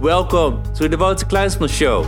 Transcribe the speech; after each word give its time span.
Welcome 0.00 0.62
to 0.74 0.90
the 0.90 0.96
Wouter 0.98 1.24
Kleinsman 1.24 1.70
Show. 1.70 2.02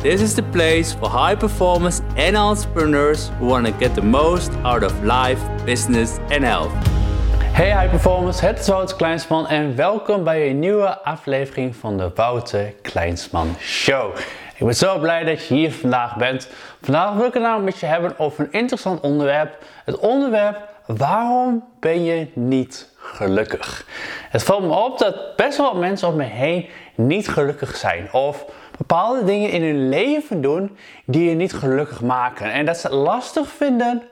This 0.00 0.22
is 0.22 0.34
the 0.34 0.42
place 0.42 0.94
for 0.94 1.10
high 1.10 1.34
performers 1.34 2.00
and 2.16 2.34
entrepreneurs 2.34 3.30
who 3.38 3.48
want 3.48 3.66
to 3.66 3.72
get 3.72 3.94
the 3.94 4.00
most 4.00 4.50
out 4.64 4.82
of 4.82 5.04
life, 5.04 5.38
business 5.66 6.18
and 6.30 6.42
health. 6.42 6.72
Hey 7.52 7.70
high 7.70 7.90
performers, 7.90 8.40
het 8.40 8.58
is 8.58 8.68
Wouter 8.68 8.96
Kleinsman 8.96 9.46
en 9.46 9.76
welkom 9.76 10.24
bij 10.24 10.50
een 10.50 10.58
nieuwe 10.58 10.98
aflevering 10.98 11.76
van 11.76 11.96
de 11.96 12.10
Wouter 12.14 12.74
Kleinsman 12.82 13.54
Show. 13.60 14.16
Ik 14.56 14.66
ben 14.66 14.74
zo 14.74 14.98
blij 14.98 15.24
dat 15.24 15.46
je 15.46 15.54
hier 15.54 15.72
vandaag 15.72 16.16
bent. 16.16 16.48
Vandaag 16.82 17.14
wil 17.14 17.26
ik 17.26 17.34
het 17.34 17.62
met 17.62 17.78
je 17.78 17.86
hebben 17.86 18.18
over 18.18 18.44
een 18.44 18.52
interessant 18.52 19.00
onderwerp. 19.00 19.58
Het 19.84 19.98
onderwerp 19.98 20.68
waarom 20.86 21.64
ben 21.80 22.04
je 22.04 22.28
niet 22.34 22.91
gelukkig? 23.02 23.86
Het 24.30 24.42
valt 24.42 24.62
me 24.62 24.74
op 24.74 24.98
dat 24.98 25.36
best 25.36 25.56
wel 25.56 25.74
mensen 25.74 26.08
om 26.08 26.16
me 26.16 26.24
heen 26.24 26.66
niet 26.94 27.28
gelukkig 27.28 27.76
zijn. 27.76 28.12
Of 28.12 28.44
bepaalde 28.78 29.24
dingen 29.24 29.50
in 29.50 29.62
hun 29.62 29.88
leven 29.88 30.40
doen 30.40 30.76
die 31.04 31.28
je 31.28 31.34
niet 31.34 31.52
gelukkig 31.52 32.00
maken. 32.00 32.52
En 32.52 32.66
dat 32.66 32.78
ze 32.78 32.94
lastig 32.94 33.48
vinden 33.48 34.02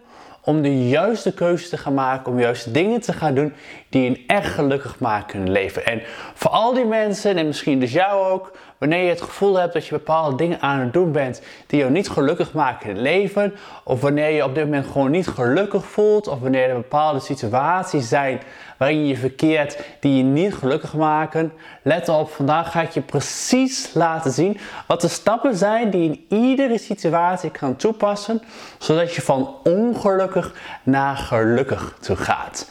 om 0.45 0.63
de 0.63 0.89
juiste 0.89 1.35
keuze 1.35 1.69
te 1.69 1.77
gaan 1.77 1.95
maken, 1.95 2.33
om 2.33 2.41
juiste 2.41 2.71
dingen 2.71 3.01
te 3.01 3.13
gaan 3.13 3.35
doen 3.35 3.53
die 3.91 4.11
je 4.11 4.25
echt 4.27 4.55
gelukkig 4.55 4.99
maken 4.99 5.41
het 5.41 5.49
leven. 5.49 5.87
En 5.87 6.03
voor 6.35 6.51
al 6.51 6.75
die 6.75 6.85
mensen, 6.85 7.37
en 7.37 7.47
misschien 7.47 7.80
dus 7.80 7.93
jou 7.93 8.30
ook, 8.30 8.53
wanneer 8.79 9.03
je 9.03 9.09
het 9.09 9.23
gevoel 9.23 9.59
hebt 9.59 9.73
dat 9.73 9.87
je 9.87 9.95
bepaalde 9.95 10.37
dingen 10.37 10.61
aan 10.61 10.79
het 10.79 10.93
doen 10.93 11.13
bent 11.13 11.43
die 11.66 11.79
jou 11.79 11.91
niet 11.91 12.09
gelukkig 12.09 12.53
maken 12.53 12.89
in 12.89 12.95
het 12.95 13.05
leven, 13.05 13.55
of 13.85 14.01
wanneer 14.01 14.30
je 14.30 14.45
op 14.45 14.55
dit 14.55 14.65
moment 14.65 14.87
gewoon 14.87 15.11
niet 15.11 15.27
gelukkig 15.27 15.85
voelt, 15.85 16.29
of 16.29 16.41
wanneer 16.41 16.69
er 16.69 16.75
bepaalde 16.75 17.21
situaties 17.21 18.09
zijn 18.09 18.41
waarin 18.79 19.01
je 19.01 19.07
je 19.07 19.16
verkeert 19.16 19.79
die 20.01 20.16
je 20.16 20.23
niet 20.23 20.55
gelukkig 20.55 20.95
maken, 20.95 21.52
let 21.83 22.09
op, 22.09 22.30
vandaag 22.30 22.71
ga 22.71 22.83
ik 22.83 22.91
je 22.91 23.01
precies 23.01 23.91
laten 23.95 24.30
zien 24.30 24.59
wat 24.87 25.01
de 25.01 25.09
stappen 25.09 25.57
zijn 25.57 25.91
die 25.91 26.11
in 26.11 26.38
iedere 26.38 26.79
situatie 26.79 27.51
kan 27.51 27.77
toepassen, 27.77 28.43
zodat 28.79 29.15
je 29.15 29.23
van 29.23 29.55
ongelukkig 29.65 30.55
naar 30.83 31.16
gelukkig 31.16 31.96
toe 32.01 32.16
gaat. 32.16 32.68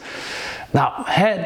Nou, 0.70 0.92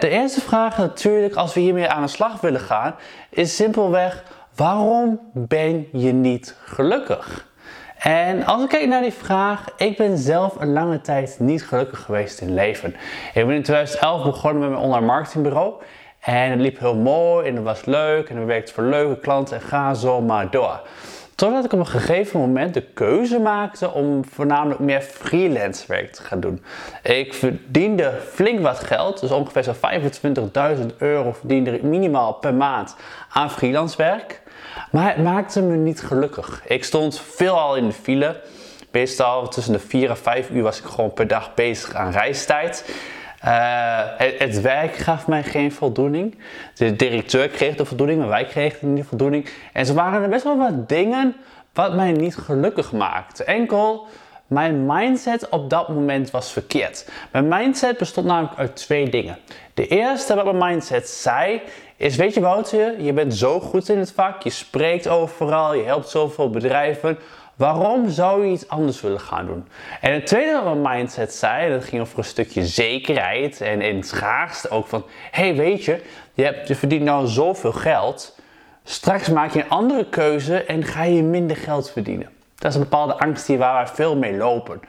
de 0.01 0.09
eerste 0.09 0.41
vraag 0.41 0.79
natuurlijk, 0.79 1.35
als 1.35 1.55
we 1.55 1.61
hiermee 1.61 1.89
aan 1.89 2.03
de 2.03 2.09
slag 2.09 2.41
willen 2.41 2.61
gaan, 2.61 2.95
is 3.31 3.57
simpelweg: 3.57 4.23
waarom 4.57 5.21
ben 5.33 5.89
je 5.93 6.13
niet 6.13 6.57
gelukkig? 6.65 7.53
En 7.99 8.45
als 8.47 8.63
ik 8.63 8.69
kijk 8.69 8.89
naar 8.89 9.03
die 9.03 9.13
vraag, 9.13 9.65
ik 9.77 9.97
ben 9.97 10.19
zelf 10.19 10.61
een 10.61 10.73
lange 10.73 11.01
tijd 11.01 11.37
niet 11.39 11.67
gelukkig 11.67 12.01
geweest 12.01 12.41
in 12.41 12.55
leven. 12.55 12.91
Ik 13.35 13.47
ben 13.47 13.55
in 13.55 13.63
2011 13.63 14.25
begonnen 14.25 14.61
met 14.61 14.71
mijn 14.71 14.83
online 14.83 15.07
marketingbureau. 15.07 15.75
En 16.21 16.51
het 16.51 16.61
liep 16.61 16.79
heel 16.79 16.97
mooi 16.97 17.49
en 17.49 17.55
het 17.55 17.65
was 17.65 17.85
leuk 17.85 18.29
en 18.29 18.39
we 18.39 18.45
werkten 18.45 18.75
voor 18.75 18.85
leuke 18.85 19.21
klanten 19.21 19.57
en 19.57 19.63
ga 19.63 19.95
zo 19.95 20.21
maar 20.21 20.51
door. 20.51 20.81
Totdat 21.35 21.65
ik 21.65 21.73
op 21.73 21.79
een 21.79 21.87
gegeven 21.87 22.41
moment 22.41 22.75
de 22.75 22.83
keuze 22.83 23.39
maakte 23.39 23.93
om 23.93 24.25
voornamelijk 24.25 24.81
meer 24.81 25.01
freelance 25.01 25.85
werk 25.87 26.13
te 26.13 26.23
gaan 26.23 26.41
doen. 26.41 26.63
Ik 27.03 27.35
verdiende 27.35 28.21
flink 28.33 28.61
wat 28.61 28.79
geld, 28.79 29.21
dus 29.21 29.31
ongeveer 29.31 29.65
zo'n 29.65 30.81
25.000 30.91 30.97
euro 30.99 31.33
verdiende 31.33 31.75
ik 31.75 31.83
minimaal 31.83 32.33
per 32.33 32.55
maand 32.55 32.97
aan 33.29 33.51
freelance 33.51 33.97
werk. 33.97 34.43
Maar 34.91 35.07
het 35.07 35.25
maakte 35.25 35.63
me 35.63 35.77
niet 35.77 36.01
gelukkig. 36.01 36.63
Ik 36.67 36.85
stond 36.85 37.21
veelal 37.21 37.77
in 37.77 37.87
de 37.87 37.93
file. 37.93 38.41
Meestal 38.91 39.49
tussen 39.49 39.73
de 39.73 39.79
4 39.79 40.11
en 40.11 40.17
5 40.17 40.51
uur 40.51 40.63
was 40.63 40.79
ik 40.79 40.85
gewoon 40.85 41.13
per 41.13 41.27
dag 41.27 41.55
bezig 41.55 41.95
aan 41.95 42.11
reistijd. 42.11 42.85
Uh, 43.45 44.01
het, 44.39 44.61
werk 44.61 44.97
gaf 44.97 45.27
mij 45.27 45.43
geen 45.43 45.73
voldoening. 45.73 46.39
De 46.75 46.97
directeur 46.97 47.49
kreeg 47.49 47.77
de 47.77 47.85
voldoening, 47.85 48.19
maar 48.19 48.29
wij 48.29 48.45
kregen 48.45 48.93
niet 48.93 49.03
de 49.03 49.09
voldoening. 49.09 49.49
En 49.73 49.87
ze 49.87 49.95
waren 49.95 50.23
er 50.23 50.29
best 50.29 50.45
wel 50.45 50.59
wat 50.59 50.89
dingen 50.89 51.37
wat 51.73 51.95
mij 51.95 52.13
niet 52.13 52.37
gelukkig 52.37 52.93
maakte. 52.93 53.45
Enkel 53.45 54.07
mijn 54.47 54.87
mindset 54.87 55.49
op 55.49 55.71
dat 55.71 55.89
moment 55.89 56.31
was 56.31 56.53
verkeerd. 56.53 57.09
Mijn 57.33 57.49
mindset 57.49 57.99
bestond 57.99 58.27
namelijk 58.27 58.59
uit 58.59 58.77
twee 58.77 59.09
dingen. 59.09 59.39
De 59.75 59.87
eerste 59.87 60.35
wat 60.35 60.45
mijn 60.45 60.57
mindset 60.57 61.09
zei 61.09 61.63
is, 61.97 62.17
weet 62.17 62.35
je 62.35 62.41
Wouter, 62.41 63.01
je 63.01 63.13
bent 63.13 63.35
zo 63.35 63.61
goed 63.61 63.89
in 63.89 63.99
het 63.99 64.13
vak, 64.13 64.43
je 64.43 64.51
spreekt 64.51 65.09
overal, 65.09 65.75
je 65.75 65.83
helpt 65.83 66.09
zoveel 66.09 66.51
bedrijven. 66.51 67.19
Waarom 67.57 68.11
zou 68.11 68.47
je 68.47 68.53
iets 68.53 68.69
anders 68.69 69.01
willen 69.01 69.21
gaan 69.21 69.47
doen? 69.47 69.69
En 70.01 70.13
het 70.13 70.27
tweede 70.27 70.61
wat 70.65 70.77
mijn 70.77 70.97
mindset 70.97 71.35
zei, 71.35 71.71
dat 71.71 71.85
ging 71.85 72.03
over 72.03 72.19
een 72.19 72.25
stukje 72.25 72.67
zekerheid 72.67 73.61
en 73.61 73.81
in 73.81 73.97
het 73.97 74.07
schaarste 74.07 74.71
ook 74.71 74.87
van, 74.87 75.05
hey 75.31 75.55
weet 75.55 75.85
je, 75.85 76.03
je, 76.35 76.45
hebt, 76.45 76.69
je 76.69 76.75
verdient 76.75 77.05
nou 77.05 77.27
zoveel 77.27 77.73
geld, 77.73 78.39
straks 78.85 79.29
maak 79.29 79.53
je 79.53 79.61
een 79.63 79.71
andere 79.71 80.09
keuze 80.09 80.65
en 80.65 80.85
ga 80.85 81.03
je 81.03 81.23
minder 81.23 81.57
geld 81.57 81.91
verdienen. 81.91 82.29
Dat 82.55 82.71
is 82.71 82.75
een 82.75 82.89
bepaalde 82.89 83.19
angst 83.19 83.47
die 83.47 83.59
waar 83.59 83.75
wij 83.75 83.95
veel 83.95 84.17
mee 84.17 84.37
lopen. 84.37 84.81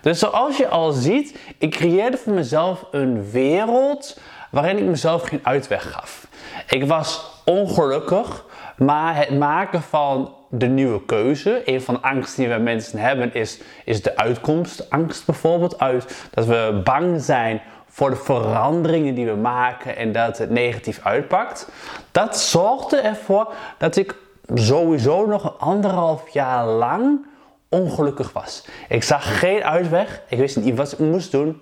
Dus 0.00 0.18
zoals 0.18 0.56
je 0.56 0.68
al 0.68 0.92
ziet, 0.92 1.38
ik 1.58 1.70
creëerde 1.70 2.16
voor 2.16 2.32
mezelf 2.32 2.86
een 2.90 3.30
wereld 3.30 4.20
waarin 4.50 4.78
ik 4.78 4.84
mezelf 4.84 5.22
geen 5.22 5.40
uitweg 5.42 5.92
gaf. 5.92 6.26
Ik 6.68 6.86
was 6.86 7.40
ongelukkig, 7.44 8.44
maar 8.76 9.16
het 9.16 9.38
maken 9.38 9.82
van 9.82 10.34
de 10.58 10.66
nieuwe 10.66 11.04
keuze, 11.04 11.62
een 11.64 11.80
van 11.80 11.94
de 11.94 12.00
angsten 12.00 12.44
die 12.44 12.52
we 12.52 12.60
mensen 12.60 12.98
hebben, 12.98 13.34
is, 13.34 13.60
is 13.84 14.02
de 14.02 14.16
uitkomstangst 14.16 15.26
bijvoorbeeld. 15.26 15.78
Uit 15.78 16.28
dat 16.30 16.46
we 16.46 16.80
bang 16.84 17.22
zijn 17.22 17.62
voor 17.88 18.10
de 18.10 18.16
veranderingen 18.16 19.14
die 19.14 19.26
we 19.26 19.36
maken 19.36 19.96
en 19.96 20.12
dat 20.12 20.38
het 20.38 20.50
negatief 20.50 21.00
uitpakt. 21.02 21.68
Dat 22.12 22.38
zorgde 22.38 22.96
ervoor 22.96 23.52
dat 23.78 23.96
ik 23.96 24.16
sowieso 24.54 25.26
nog 25.26 25.58
anderhalf 25.58 26.28
jaar 26.28 26.66
lang 26.66 27.26
ongelukkig 27.68 28.32
was. 28.32 28.66
Ik 28.88 29.02
zag 29.02 29.38
geen 29.38 29.64
uitweg. 29.64 30.22
Ik 30.28 30.38
wist 30.38 30.56
niet 30.56 30.76
wat 30.76 30.92
ik 30.92 30.98
moest 30.98 31.30
doen. 31.30 31.60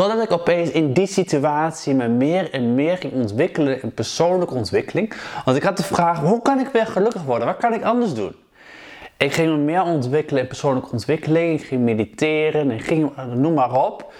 Totdat 0.00 0.22
ik 0.22 0.32
opeens 0.32 0.70
in 0.70 0.92
die 0.92 1.06
situatie 1.06 1.94
me 1.94 2.08
meer 2.08 2.52
en 2.52 2.74
meer 2.74 2.96
ging 2.96 3.12
ontwikkelen 3.12 3.82
in 3.82 3.94
persoonlijke 3.94 4.54
ontwikkeling. 4.54 5.14
Want 5.44 5.56
ik 5.56 5.62
had 5.62 5.76
de 5.76 5.82
vraag, 5.82 6.20
hoe 6.20 6.42
kan 6.42 6.58
ik 6.58 6.68
weer 6.68 6.86
gelukkig 6.86 7.22
worden? 7.22 7.46
Wat 7.46 7.56
kan 7.56 7.72
ik 7.72 7.82
anders 7.82 8.14
doen? 8.14 8.34
Ik 9.16 9.32
ging 9.32 9.48
me 9.48 9.56
meer 9.56 9.82
ontwikkelen 9.82 10.42
in 10.42 10.48
persoonlijke 10.48 10.90
ontwikkeling. 10.92 11.60
Ik 11.60 11.66
ging 11.66 11.82
mediteren 11.82 12.70
en 12.70 12.80
ging, 12.80 13.10
noem 13.34 13.54
maar 13.54 13.84
op. 13.84 14.12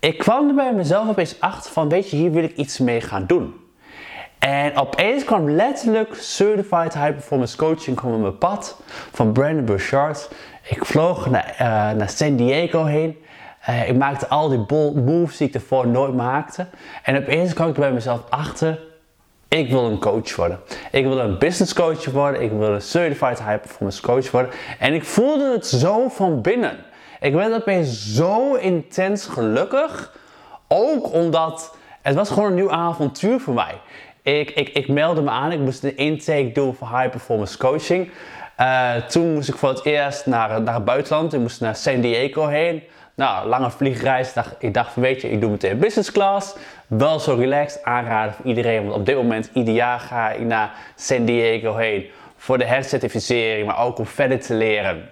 Ik 0.00 0.18
kwam 0.18 0.48
er 0.48 0.54
bij 0.54 0.72
mezelf 0.72 1.08
opeens 1.08 1.40
achter 1.40 1.72
van, 1.72 1.88
weet 1.88 2.10
je, 2.10 2.16
hier 2.16 2.30
wil 2.30 2.44
ik 2.44 2.56
iets 2.56 2.78
mee 2.78 3.00
gaan 3.00 3.26
doen. 3.26 3.54
En 4.38 4.76
opeens 4.76 5.24
kwam 5.24 5.50
letterlijk 5.50 6.14
Certified 6.14 6.94
High 6.94 7.12
Performance 7.12 7.56
Coaching 7.56 8.00
op 8.00 8.20
mijn 8.20 8.38
pad 8.38 8.80
van 9.12 9.32
Brandon 9.32 9.64
Burchard. 9.64 10.30
Ik 10.68 10.84
vloog 10.84 11.30
naar, 11.30 11.52
uh, 11.52 11.66
naar 11.98 12.10
San 12.10 12.36
Diego 12.36 12.84
heen. 12.84 13.16
Uh, 13.68 13.88
ik 13.88 13.96
maakte 13.96 14.28
al 14.28 14.48
die 14.48 14.92
moves 14.94 15.36
die 15.36 15.48
ik 15.48 15.54
ervoor 15.54 15.86
nooit 15.86 16.14
maakte. 16.14 16.66
En 17.02 17.16
opeens 17.16 17.54
kwam 17.54 17.68
ik 17.68 17.74
bij 17.74 17.92
mezelf 17.92 18.20
achter. 18.28 18.78
Ik 19.48 19.70
wil 19.70 19.84
een 19.84 19.98
coach 19.98 20.36
worden. 20.36 20.60
Ik 20.90 21.04
wil 21.04 21.18
een 21.18 21.38
business 21.38 21.72
coach 21.72 22.04
worden. 22.04 22.42
Ik 22.42 22.50
wil 22.50 22.68
een 22.68 22.82
certified 22.82 23.38
high 23.38 23.60
performance 23.60 24.02
coach 24.02 24.30
worden. 24.30 24.50
En 24.78 24.94
ik 24.94 25.04
voelde 25.04 25.52
het 25.52 25.66
zo 25.66 26.08
van 26.08 26.40
binnen. 26.40 26.76
Ik 27.20 27.34
werd 27.34 27.54
opeens 27.54 28.14
zo 28.14 28.54
intens 28.54 29.26
gelukkig. 29.26 30.18
Ook 30.68 31.12
omdat 31.12 31.76
het 32.02 32.14
was 32.14 32.28
gewoon 32.28 32.48
een 32.48 32.54
nieuw 32.54 32.70
avontuur 32.70 33.40
voor 33.40 33.54
mij. 33.54 33.80
Ik, 34.22 34.50
ik, 34.50 34.68
ik 34.68 34.88
meldde 34.88 35.22
me 35.22 35.30
aan. 35.30 35.52
Ik 35.52 35.58
moest 35.58 35.84
een 35.84 35.96
intake 35.96 36.50
doen 36.52 36.74
voor 36.74 36.88
high 36.88 37.10
performance 37.10 37.58
coaching. 37.58 38.10
Uh, 38.60 38.94
toen 38.94 39.32
moest 39.32 39.48
ik 39.48 39.56
voor 39.56 39.68
het 39.68 39.84
eerst 39.84 40.26
naar, 40.26 40.62
naar 40.62 40.74
het 40.74 40.84
buitenland. 40.84 41.32
Ik 41.32 41.40
moest 41.40 41.60
naar 41.60 41.76
San 41.76 42.00
Diego 42.00 42.46
heen. 42.46 42.82
Nou, 43.14 43.48
lange 43.48 43.70
vliegreis. 43.70 44.32
Dacht, 44.32 44.54
ik 44.58 44.74
dacht, 44.74 44.94
weet 44.94 45.20
je, 45.20 45.30
ik 45.30 45.40
doe 45.40 45.50
meteen 45.50 45.78
business 45.78 46.12
class. 46.12 46.54
Wel 46.86 47.20
zo 47.20 47.34
relaxed, 47.34 47.84
aanraden 47.84 48.34
voor 48.34 48.46
iedereen. 48.46 48.82
Want 48.82 48.94
op 48.94 49.06
dit 49.06 49.16
moment, 49.16 49.50
ieder 49.52 49.74
jaar 49.74 50.00
ga 50.00 50.30
ik 50.30 50.40
naar 50.40 50.72
San 50.96 51.24
Diego 51.24 51.76
heen. 51.76 52.06
Voor 52.36 52.58
de 52.58 52.64
hercertificering, 52.64 53.66
maar 53.66 53.78
ook 53.78 53.98
om 53.98 54.06
verder 54.06 54.40
te 54.40 54.54
leren. 54.54 55.08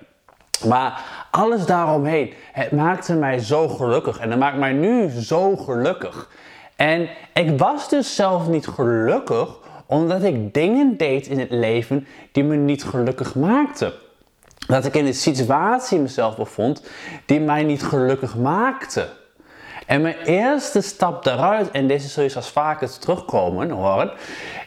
Maar 0.66 1.00
alles 1.30 1.66
daaromheen, 1.66 2.32
het 2.52 2.72
maakte 2.72 3.14
mij 3.14 3.38
zo 3.38 3.68
gelukkig. 3.68 4.18
En 4.18 4.28
dat 4.28 4.38
maakt 4.38 4.58
mij 4.58 4.72
nu 4.72 5.08
zo 5.08 5.56
gelukkig. 5.56 6.30
En 6.76 7.08
ik 7.32 7.58
was 7.58 7.88
dus 7.88 8.14
zelf 8.14 8.48
niet 8.48 8.66
gelukkig 8.66 9.58
omdat 9.86 10.22
ik 10.22 10.54
dingen 10.54 10.96
deed 10.96 11.26
in 11.26 11.38
het 11.38 11.50
leven 11.50 12.06
die 12.32 12.44
me 12.44 12.56
niet 12.56 12.84
gelukkig 12.84 13.34
maakten 13.34 13.92
dat 14.70 14.84
ik 14.84 14.94
in 14.94 15.06
een 15.06 15.14
situatie 15.14 15.98
mezelf 15.98 16.36
bevond 16.36 16.82
die 17.26 17.40
mij 17.40 17.62
niet 17.62 17.82
gelukkig 17.82 18.36
maakte. 18.36 19.08
En 19.86 20.00
mijn 20.00 20.16
eerste 20.24 20.80
stap 20.80 21.24
daaruit, 21.24 21.70
en 21.70 21.86
deze 21.86 22.08
zul 22.08 22.22
je 22.22 22.28
zoals 22.28 22.50
vaker 22.50 22.98
terugkomen 22.98 23.70
horen, 23.70 24.12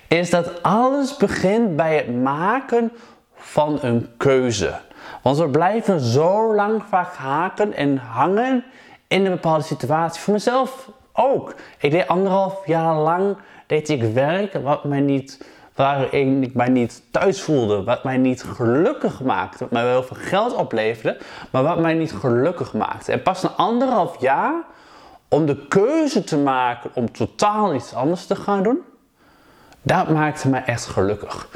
is 0.08 0.30
dat 0.30 0.64
alles 0.64 1.18
begint 1.18 1.76
bij 1.76 1.96
het 1.96 2.16
maken 2.22 2.92
van 3.36 3.80
een 3.82 4.10
keuze. 4.18 4.80
Want 5.22 5.38
we 5.38 5.50
blijven 5.50 6.00
zo 6.00 6.56
lang 6.56 6.84
vaak 6.90 7.14
haken 7.14 7.74
en 7.74 7.98
hangen 7.98 8.64
in 9.08 9.26
een 9.26 9.32
bepaalde 9.32 9.64
situatie. 9.64 10.22
Voor 10.22 10.34
mezelf 10.34 10.90
ook. 11.14 11.56
Ik 11.78 11.92
deed 11.92 12.08
anderhalf 12.08 12.68
jaar 12.68 12.96
lang 12.96 13.38
deed 13.68 13.90
ik 13.90 14.04
werk 14.14 14.54
wat 14.54 14.84
mij 14.84 15.00
niet, 15.00 15.46
waar 15.76 16.14
ik 16.14 16.54
mij 16.54 16.70
niet 16.70 17.04
thuis 17.12 17.42
voelde, 17.42 17.84
wat 17.84 18.04
mij 18.04 18.18
niet 18.18 18.44
gelukkig 18.44 19.22
maakte, 19.22 19.58
wat 19.58 19.72
mij 19.72 19.84
wel 19.84 20.04
veel 20.04 20.18
geld 20.20 20.56
opleverde, 20.56 21.18
maar 21.52 21.64
wat 21.64 21.80
mij 21.80 21.94
niet 21.94 22.14
gelukkig 22.14 22.74
maakte. 22.74 23.12
En 23.12 23.22
pas 23.22 23.42
na 23.42 23.50
anderhalf 23.50 24.22
jaar 24.22 24.54
om 25.28 25.46
de 25.46 25.68
keuze 25.68 26.24
te 26.24 26.38
maken 26.38 26.90
om 26.94 27.12
totaal 27.12 27.74
iets 27.74 27.94
anders 27.94 28.26
te 28.26 28.36
gaan 28.36 28.64
doen, 28.64 28.82
dat 29.82 30.10
maakte 30.10 30.50
mij 30.50 30.64
echt 30.66 30.86
gelukkig. 30.86 31.48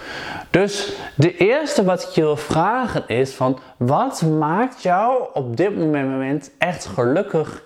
Dus 0.49 0.93
de 1.15 1.37
eerste 1.37 1.83
wat 1.83 2.03
ik 2.03 2.09
je 2.09 2.21
wil 2.21 2.37
vragen 2.37 3.07
is 3.07 3.33
van 3.33 3.59
wat 3.77 4.21
maakt 4.21 4.81
jou 4.81 5.27
op 5.33 5.57
dit 5.57 5.77
moment 5.77 6.51
echt 6.57 6.85
gelukkig 6.85 7.63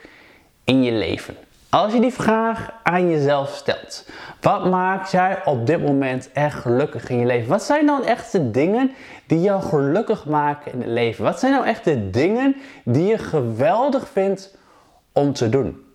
in 0.64 0.84
je 0.84 0.92
leven? 0.92 1.36
Als 1.72 1.94
je 1.94 2.00
die 2.00 2.14
vraag 2.14 2.72
aan 2.84 3.10
jezelf 3.10 3.56
stelt, 3.56 4.06
wat 4.42 4.66
maakt 4.66 5.12
jij 5.12 5.42
op 5.46 5.66
dit 5.66 5.86
moment 5.86 6.30
echt 6.34 6.60
gelukkig 6.60 7.10
in 7.10 7.20
je 7.20 7.26
leven? 7.26 7.50
Wat 7.50 7.64
zijn 7.64 7.86
dan 7.86 8.06
echt 8.06 8.32
de 8.32 8.52
dingen 8.52 8.92
die 9.28 9.42
jou 9.42 9.62
gelukkig 9.62 10.26
maken 10.26 10.72
in 10.72 10.80
het 10.80 10.88
leven? 10.88 11.24
Wat 11.24 11.40
zijn 11.40 11.52
nou 11.52 11.66
echt 11.66 11.84
de 11.84 12.10
dingen 12.10 12.56
die 12.84 13.06
je 13.06 13.18
geweldig 13.18 14.08
vindt 14.10 14.58
om 15.12 15.34
te 15.34 15.50
doen? 15.50 15.86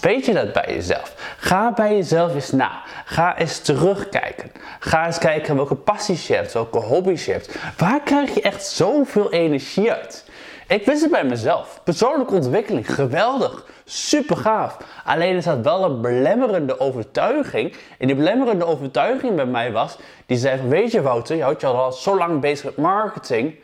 Weet 0.00 0.26
je 0.26 0.32
dat 0.32 0.52
bij 0.52 0.74
jezelf? 0.74 1.34
Ga 1.38 1.72
bij 1.72 1.96
jezelf 1.96 2.34
eens 2.34 2.52
na. 2.52 2.82
Ga 3.04 3.38
eens 3.38 3.58
terugkijken. 3.58 4.52
Ga 4.78 5.06
eens 5.06 5.18
kijken 5.18 5.56
welke 5.56 5.74
passies 5.74 6.26
je 6.26 6.34
hebt, 6.34 6.52
welke 6.52 6.78
hobby's 6.78 7.24
je 7.24 7.32
hebt. 7.32 7.58
Waar 7.76 8.00
krijg 8.02 8.34
je 8.34 8.42
echt 8.42 8.66
zoveel 8.66 9.32
energie 9.32 9.92
uit? 9.92 10.24
Ik 10.66 10.84
wist 10.84 11.02
het 11.02 11.10
bij 11.10 11.24
mezelf. 11.24 11.80
Persoonlijke 11.84 12.34
ontwikkeling, 12.34 12.94
geweldig. 12.94 13.66
Super 13.90 14.36
gaaf. 14.36 14.76
Alleen 15.04 15.36
er 15.36 15.42
zat 15.42 15.60
wel 15.60 15.84
een 15.84 16.00
belemmerende 16.00 16.80
overtuiging. 16.80 17.76
En 17.98 18.06
die 18.06 18.16
belemmerende 18.16 18.64
overtuiging 18.64 19.34
bij 19.34 19.46
mij 19.46 19.72
was, 19.72 19.98
die 20.26 20.36
zei 20.36 20.68
weet 20.68 20.90
je 20.90 21.02
Wouter, 21.02 21.36
je 21.36 21.42
houdt 21.42 21.60
je 21.60 21.66
al 21.66 21.92
zo 21.92 22.16
lang 22.16 22.40
bezig 22.40 22.64
met 22.64 22.76
marketing. 22.76 23.54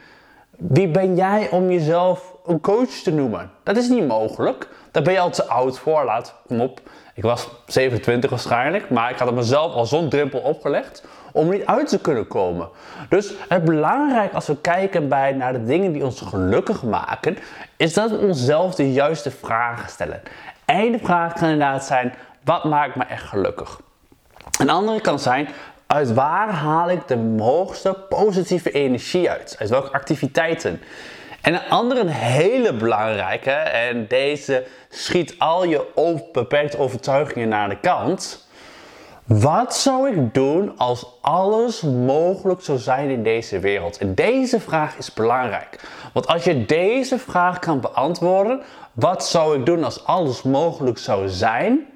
Wie 0.57 0.89
ben 0.89 1.17
jij 1.17 1.49
om 1.51 1.71
jezelf 1.71 2.35
een 2.47 2.61
coach 2.61 2.89
te 2.89 3.13
noemen? 3.13 3.51
Dat 3.63 3.77
is 3.77 3.89
niet 3.89 4.07
mogelijk. 4.07 4.69
Daar 4.91 5.03
ben 5.03 5.13
je 5.13 5.21
al 5.21 5.31
te 5.31 5.45
oud 5.45 5.79
voor. 5.79 6.05
Laat, 6.05 6.35
kom 6.47 6.61
op. 6.61 6.81
Ik 7.15 7.23
was 7.23 7.49
27 7.67 8.31
waarschijnlijk, 8.31 8.91
maar 8.91 9.11
ik 9.11 9.19
had 9.19 9.35
mezelf 9.35 9.75
al 9.75 9.87
zo'n 9.87 10.09
drempel 10.09 10.41
opgelegd 10.41 11.03
om 11.35 11.51
niet 11.51 11.67
uit 11.67 11.89
te 11.89 12.01
kunnen 12.01 12.27
komen. 12.27 12.69
Dus 13.09 13.33
het 13.49 13.65
belangrijk 13.65 14.33
als 14.33 14.47
we 14.47 14.61
kijken 14.61 15.09
bij 15.09 15.33
naar 15.33 15.53
de 15.53 15.65
dingen 15.65 15.93
die 15.93 16.05
ons 16.05 16.21
gelukkig 16.21 16.83
maken, 16.83 17.39
is 17.77 17.95
dat 17.95 18.11
we 18.11 18.17
onszelf 18.17 18.75
de 18.75 18.93
juiste 18.93 19.31
vragen 19.31 19.89
stellen. 19.89 20.23
Eén 20.67 21.01
vraag 21.03 21.33
kan 21.33 21.49
inderdaad 21.49 21.85
zijn: 21.85 22.15
wat 22.45 22.65
maakt 22.65 22.95
me 22.95 23.05
echt 23.05 23.23
gelukkig? 23.23 23.81
Een 24.61 24.71
andere 24.71 25.01
kan 25.01 25.19
zijn: 25.19 25.49
uit 25.87 26.13
waar 26.13 26.49
haal 26.49 26.91
ik 26.91 27.09
de 27.09 27.35
hoogste 27.39 27.93
positieve 28.09 28.71
energie 28.71 29.31
uit? 29.31 29.57
Uit 29.59 29.71
welke 29.71 29.93
activiteiten? 29.93 30.83
En 31.41 31.55
een 31.55 31.69
andere 31.69 32.07
hele 32.09 32.73
belangrijke, 32.73 33.51
en 33.51 34.07
deze 34.09 34.67
schiet 34.89 35.35
al 35.39 35.65
je 35.65 36.21
beperkte 36.33 36.79
overtuigingen 36.79 37.49
naar 37.49 37.69
de 37.69 37.81
kant. 37.81 38.44
Wat 39.25 39.77
zou 39.77 40.11
ik 40.11 40.35
doen 40.35 40.79
als 40.79 41.07
alles 41.21 41.81
mogelijk 41.81 42.63
zou 42.63 42.79
zijn 42.79 43.11
in 43.11 43.23
deze 43.23 43.59
wereld? 43.59 43.99
En 43.99 44.15
deze 44.15 44.61
vraag 44.61 44.97
is 44.97 45.13
belangrijk. 45.13 45.81
Want 46.13 46.27
als 46.27 46.45
je 46.45 46.65
deze 46.67 47.19
vraag 47.19 47.59
kan 47.59 47.81
beantwoorden, 47.81 48.63
wat 48.93 49.27
zou 49.27 49.59
ik 49.59 49.67
doen 49.67 49.85
als 49.85 50.05
alles 50.05 50.43
mogelijk 50.43 50.99
zou 50.99 51.29
zijn? 51.29 51.87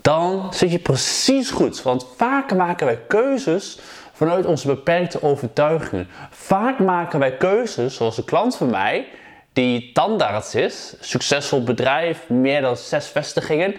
Dan 0.00 0.54
zit 0.54 0.72
je 0.72 0.78
precies 0.78 1.50
goed. 1.50 1.82
Want 1.82 2.06
vaak 2.16 2.54
maken 2.54 2.86
wij 2.86 2.98
keuzes 3.06 3.78
vanuit 4.12 4.46
onze 4.46 4.66
beperkte 4.66 5.22
overtuigingen. 5.22 6.08
Vaak 6.30 6.78
maken 6.78 7.18
wij 7.18 7.36
keuzes, 7.36 7.96
zoals 7.96 8.18
een 8.18 8.24
klant 8.24 8.56
van 8.56 8.70
mij, 8.70 9.08
die 9.52 9.92
tandarts 9.92 10.54
is, 10.54 10.94
succesvol 11.00 11.62
bedrijf, 11.62 12.28
meer 12.28 12.60
dan 12.60 12.76
zes 12.76 13.06
vestigingen. 13.08 13.74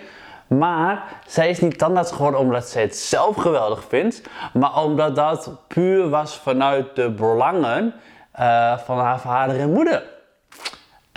Maar 0.57 1.03
zij 1.27 1.49
is 1.49 1.59
niet 1.59 1.77
tandarts 1.77 2.11
geworden 2.11 2.39
omdat 2.39 2.67
zij 2.67 2.81
het 2.81 2.95
zelf 2.95 3.35
geweldig 3.35 3.83
vindt, 3.87 4.21
maar 4.53 4.83
omdat 4.83 5.15
dat 5.15 5.51
puur 5.67 6.09
was 6.09 6.37
vanuit 6.37 6.95
de 6.95 7.09
belangen 7.09 7.93
uh, 8.39 8.77
van 8.77 8.99
haar 8.99 9.19
vader 9.19 9.59
en 9.59 9.71
moeder. 9.71 10.03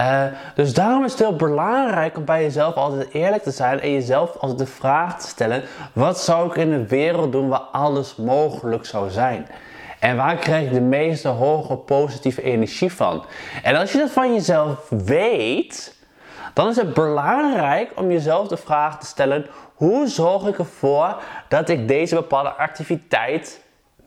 Uh, 0.00 0.24
dus 0.54 0.74
daarom 0.74 1.04
is 1.04 1.10
het 1.10 1.20
heel 1.20 1.36
belangrijk 1.36 2.16
om 2.16 2.24
bij 2.24 2.42
jezelf 2.42 2.74
altijd 2.74 3.12
eerlijk 3.12 3.42
te 3.42 3.50
zijn 3.50 3.80
en 3.80 3.92
jezelf 3.92 4.36
altijd 4.36 4.58
de 4.58 4.66
vraag 4.66 5.20
te 5.20 5.28
stellen: 5.28 5.62
wat 5.92 6.20
zou 6.20 6.48
ik 6.50 6.56
in 6.56 6.70
de 6.70 6.86
wereld 6.86 7.32
doen 7.32 7.48
waar 7.48 7.58
alles 7.58 8.16
mogelijk 8.16 8.86
zou 8.86 9.10
zijn? 9.10 9.46
En 10.00 10.16
waar 10.16 10.36
krijg 10.36 10.66
ik 10.66 10.72
de 10.72 10.80
meeste 10.80 11.28
hoge 11.28 11.76
positieve 11.76 12.42
energie 12.42 12.92
van? 12.92 13.24
En 13.62 13.76
als 13.76 13.92
je 13.92 13.98
dat 13.98 14.10
van 14.10 14.34
jezelf 14.34 14.88
weet, 14.88 15.95
dan 16.56 16.68
is 16.68 16.76
het 16.76 16.94
belangrijk 16.94 17.92
om 17.94 18.10
jezelf 18.10 18.48
de 18.48 18.56
vraag 18.56 18.98
te 18.98 19.06
stellen: 19.06 19.46
hoe 19.74 20.06
zorg 20.06 20.46
ik 20.46 20.58
ervoor 20.58 21.22
dat 21.48 21.68
ik 21.68 21.88
deze 21.88 22.14
bepaalde 22.14 22.52
activiteit 22.52 23.62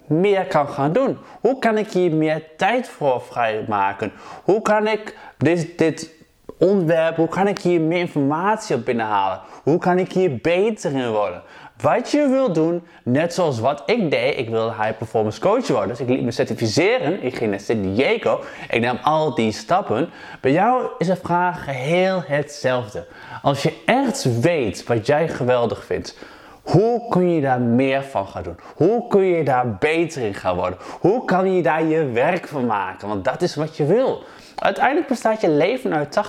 meer 0.07 0.45
kan 0.45 0.67
gaan 0.67 0.93
doen? 0.93 1.17
Hoe 1.41 1.59
kan 1.59 1.77
ik 1.77 1.91
hier 1.91 2.11
meer 2.11 2.43
tijd 2.57 2.87
voor 2.87 3.21
vrijmaken? 3.21 4.11
Hoe 4.43 4.61
kan 4.61 4.87
ik 4.87 5.17
dit, 5.37 5.77
dit 5.77 6.11
onderwerp, 6.57 7.15
hoe 7.15 7.27
kan 7.27 7.47
ik 7.47 7.59
hier 7.59 7.81
meer 7.81 7.99
informatie 7.99 8.75
op 8.75 8.85
binnenhalen? 8.85 9.41
Hoe 9.63 9.77
kan 9.77 9.97
ik 9.97 10.11
hier 10.11 10.37
beter 10.41 10.91
in 10.91 11.11
worden? 11.11 11.41
Wat 11.81 12.11
je 12.11 12.27
wil 12.27 12.53
doen, 12.53 12.83
net 13.03 13.33
zoals 13.33 13.59
wat 13.59 13.83
ik 13.85 14.11
deed, 14.11 14.37
ik 14.37 14.49
wil 14.49 14.73
high 14.73 14.97
performance 14.97 15.39
coach 15.39 15.67
worden. 15.67 15.87
Dus 15.87 15.99
ik 15.99 16.09
liet 16.09 16.23
me 16.23 16.31
certificeren, 16.31 17.23
ik 17.23 17.35
ging 17.35 17.49
naar 17.49 17.59
San 17.59 17.81
Diego, 17.81 18.39
ik 18.69 18.81
nam 18.81 18.99
al 19.03 19.35
die 19.35 19.51
stappen. 19.51 20.09
Bij 20.41 20.51
jou 20.51 20.87
is 20.97 21.07
de 21.07 21.15
vraag 21.15 21.63
geheel 21.63 22.23
hetzelfde. 22.25 23.05
Als 23.41 23.63
je 23.63 23.73
echt 23.85 24.41
weet 24.41 24.83
wat 24.83 25.05
jij 25.05 25.27
geweldig 25.27 25.85
vindt, 25.85 26.17
hoe 26.61 27.09
kun 27.09 27.29
je 27.33 27.41
daar 27.41 27.61
meer 27.61 28.03
van 28.03 28.27
gaan 28.27 28.43
doen? 28.43 28.57
Hoe 28.75 29.07
kun 29.07 29.23
je 29.23 29.43
daar 29.43 29.75
beter 29.75 30.21
in 30.21 30.33
gaan 30.33 30.55
worden? 30.55 30.79
Hoe 30.99 31.25
kan 31.25 31.55
je 31.55 31.61
daar 31.61 31.83
je 31.83 32.05
werk 32.05 32.47
van 32.47 32.65
maken? 32.65 33.07
Want 33.07 33.25
dat 33.25 33.41
is 33.41 33.55
wat 33.55 33.77
je 33.77 33.85
wil. 33.85 34.23
Uiteindelijk 34.55 35.07
bestaat 35.07 35.41
je 35.41 35.49
leven 35.49 35.93
uit 35.93 36.19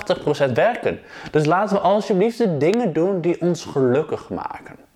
80% 0.48 0.52
werken. 0.52 1.00
Dus 1.30 1.44
laten 1.44 1.76
we 1.76 1.82
alsjeblieft 1.82 2.38
de 2.38 2.56
dingen 2.56 2.92
doen 2.92 3.20
die 3.20 3.40
ons 3.40 3.64
gelukkig 3.64 4.28
maken. 4.28 4.88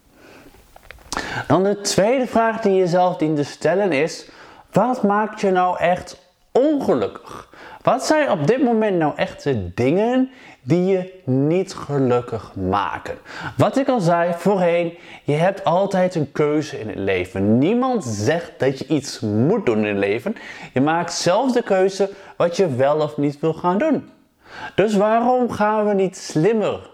Dan 1.46 1.62
de 1.62 1.80
tweede 1.80 2.26
vraag 2.26 2.60
die 2.60 2.72
je 2.72 2.78
jezelf 2.78 3.16
dient 3.16 3.36
te 3.36 3.44
stellen 3.44 3.92
is: 3.92 4.28
wat 4.72 5.02
maakt 5.02 5.40
je 5.40 5.50
nou 5.50 5.78
echt 5.78 6.22
ongelukkig? 6.52 7.52
Wat 7.82 8.04
zijn 8.04 8.30
op 8.30 8.46
dit 8.46 8.62
moment 8.62 8.98
nou 8.98 9.12
echt 9.16 9.42
de 9.42 9.74
dingen 9.74 10.30
die 10.62 10.84
je 10.84 11.20
niet 11.24 11.74
gelukkig 11.74 12.54
maken? 12.54 13.18
Wat 13.56 13.76
ik 13.76 13.88
al 13.88 14.00
zei 14.00 14.32
voorheen, 14.36 14.98
je 15.24 15.32
hebt 15.32 15.64
altijd 15.64 16.14
een 16.14 16.32
keuze 16.32 16.80
in 16.80 16.88
het 16.88 16.98
leven. 16.98 17.58
Niemand 17.58 18.04
zegt 18.04 18.52
dat 18.58 18.78
je 18.78 18.86
iets 18.86 19.20
moet 19.20 19.66
doen 19.66 19.78
in 19.78 19.84
het 19.84 19.96
leven. 19.96 20.36
Je 20.72 20.80
maakt 20.80 21.12
zelf 21.12 21.52
de 21.52 21.62
keuze 21.62 22.10
wat 22.36 22.56
je 22.56 22.74
wel 22.74 23.00
of 23.00 23.16
niet 23.16 23.40
wil 23.40 23.54
gaan 23.54 23.78
doen. 23.78 24.10
Dus 24.74 24.96
waarom 24.96 25.50
gaan 25.50 25.86
we 25.86 25.94
niet 25.94 26.16
slimmer 26.16 26.92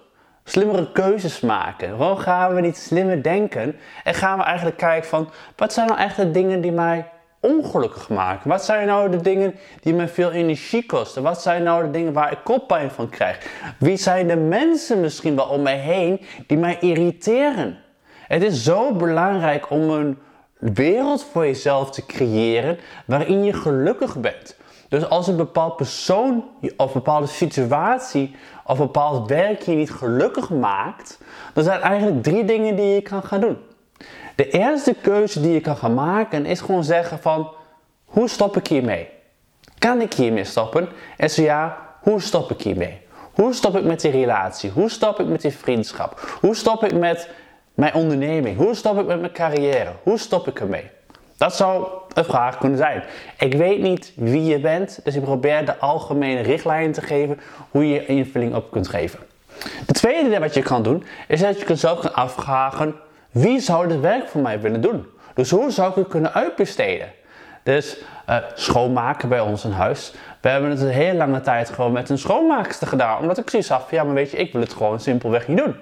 slimmere 0.50 0.92
keuzes 0.92 1.40
maken? 1.40 1.96
Waarom 1.96 2.16
gaan 2.16 2.54
we 2.54 2.60
niet 2.60 2.76
slimmer 2.76 3.22
denken? 3.22 3.76
En 4.04 4.14
gaan 4.14 4.38
we 4.38 4.44
eigenlijk 4.44 4.76
kijken 4.76 5.08
van, 5.08 5.30
wat 5.56 5.72
zijn 5.72 5.86
nou 5.86 5.98
echt 6.00 6.16
de 6.16 6.30
dingen 6.30 6.60
die 6.60 6.72
mij 6.72 7.08
ongelukkig 7.40 8.08
maken? 8.08 8.48
Wat 8.50 8.64
zijn 8.64 8.86
nou 8.86 9.10
de 9.10 9.20
dingen 9.20 9.54
die 9.80 9.94
me 9.94 10.08
veel 10.08 10.30
energie 10.30 10.86
kosten? 10.86 11.22
Wat 11.22 11.42
zijn 11.42 11.62
nou 11.62 11.84
de 11.84 11.90
dingen 11.90 12.12
waar 12.12 12.32
ik 12.32 12.38
koppijn 12.44 12.90
van 12.90 13.08
krijg? 13.08 13.46
Wie 13.78 13.96
zijn 13.96 14.28
de 14.28 14.36
mensen 14.36 15.00
misschien 15.00 15.36
wel 15.36 15.46
om 15.46 15.62
mij 15.62 15.78
heen 15.78 16.20
die 16.46 16.58
mij 16.58 16.76
irriteren? 16.80 17.78
Het 18.26 18.42
is 18.42 18.64
zo 18.64 18.92
belangrijk 18.92 19.70
om 19.70 19.90
een 19.90 20.18
wereld 20.58 21.24
voor 21.32 21.46
jezelf 21.46 21.90
te 21.90 22.06
creëren 22.06 22.78
waarin 23.04 23.44
je 23.44 23.52
gelukkig 23.52 24.16
bent. 24.16 24.56
Dus 24.90 25.08
als 25.08 25.26
een 25.26 25.36
bepaald 25.36 25.76
persoon 25.76 26.44
of 26.76 26.86
een 26.86 26.92
bepaalde 26.92 27.26
situatie 27.26 28.34
of 28.64 28.78
bepaald 28.78 29.28
werk 29.28 29.62
je 29.62 29.72
niet 29.72 29.90
gelukkig 29.90 30.50
maakt, 30.50 31.18
dan 31.54 31.64
zijn 31.64 31.78
er 31.78 31.84
eigenlijk 31.84 32.22
drie 32.22 32.44
dingen 32.44 32.76
die 32.76 32.94
je 32.94 33.00
kan 33.00 33.22
gaan 33.22 33.40
doen. 33.40 33.58
De 34.36 34.48
eerste 34.48 34.94
keuze 34.94 35.40
die 35.40 35.52
je 35.52 35.60
kan 35.60 35.76
gaan 35.76 35.94
maken 35.94 36.46
is 36.46 36.60
gewoon 36.60 36.84
zeggen 36.84 37.18
van 37.18 37.50
hoe 38.04 38.28
stop 38.28 38.56
ik 38.56 38.66
hiermee? 38.66 39.08
Kan 39.78 40.00
ik 40.00 40.12
hiermee 40.12 40.44
stoppen? 40.44 40.88
En 41.16 41.30
zo 41.30 41.42
ja, 41.42 41.76
hoe 42.00 42.20
stop 42.20 42.50
ik 42.50 42.62
hiermee? 42.62 43.00
Hoe 43.34 43.54
stop 43.54 43.76
ik 43.76 43.84
met 43.84 44.00
die 44.00 44.10
relatie? 44.10 44.70
Hoe 44.70 44.90
stop 44.90 45.20
ik 45.20 45.26
met 45.26 45.40
die 45.40 45.56
vriendschap? 45.56 46.38
Hoe 46.40 46.56
stop 46.56 46.84
ik 46.84 46.92
met 46.94 47.28
mijn 47.74 47.94
onderneming? 47.94 48.56
Hoe 48.56 48.74
stop 48.74 48.98
ik 48.98 49.06
met 49.06 49.20
mijn 49.20 49.32
carrière? 49.32 49.92
Hoe 50.02 50.18
stop 50.18 50.48
ik 50.48 50.60
ermee? 50.60 50.90
Dat 51.36 51.56
zou 51.56 51.86
een 52.14 52.24
vraag 52.24 52.58
kunnen 52.58 52.78
zijn. 52.78 53.02
Ik 53.38 53.54
weet 53.54 53.80
niet 53.80 54.12
wie 54.16 54.44
je 54.44 54.60
bent, 54.60 55.00
dus 55.04 55.14
ik 55.14 55.22
probeer 55.22 55.64
de 55.64 55.78
algemene 55.78 56.40
richtlijnen 56.40 56.92
te 56.92 57.02
geven 57.02 57.40
hoe 57.70 57.88
je 57.88 58.06
invulling 58.06 58.54
op 58.54 58.70
kunt 58.70 58.88
geven. 58.88 59.18
De 59.86 59.92
tweede 59.92 60.38
wat 60.38 60.54
je 60.54 60.62
kan 60.62 60.82
doen, 60.82 61.04
is 61.28 61.40
dat 61.40 61.60
je 61.60 61.66
jezelf 61.66 62.00
kan 62.00 62.14
afvragen, 62.14 62.94
wie 63.30 63.60
zou 63.60 63.88
dit 63.88 64.00
werk 64.00 64.28
voor 64.28 64.40
mij 64.40 64.60
willen 64.60 64.80
doen? 64.80 65.06
Dus 65.34 65.50
hoe 65.50 65.70
zou 65.70 65.90
ik 65.90 65.94
het 65.94 66.08
kunnen 66.08 66.34
uitbesteden? 66.34 67.08
Dus 67.62 67.98
uh, 68.28 68.36
schoonmaken 68.54 69.28
bij 69.28 69.40
ons 69.40 69.64
in 69.64 69.70
huis. 69.70 70.12
We 70.40 70.48
hebben 70.48 70.70
het 70.70 70.80
een 70.80 70.88
hele 70.88 71.16
lange 71.16 71.40
tijd 71.40 71.70
gewoon 71.70 71.92
met 71.92 72.08
een 72.08 72.18
schoonmaakster 72.18 72.86
gedaan. 72.86 73.20
Omdat 73.20 73.38
ik 73.38 73.50
zoiets 73.50 73.68
van, 73.68 73.80
ja 73.90 74.04
maar 74.04 74.14
weet 74.14 74.30
je, 74.30 74.36
ik 74.36 74.52
wil 74.52 74.60
het 74.60 74.72
gewoon 74.72 75.00
simpelweg 75.00 75.48
niet 75.48 75.58
doen. 75.58 75.76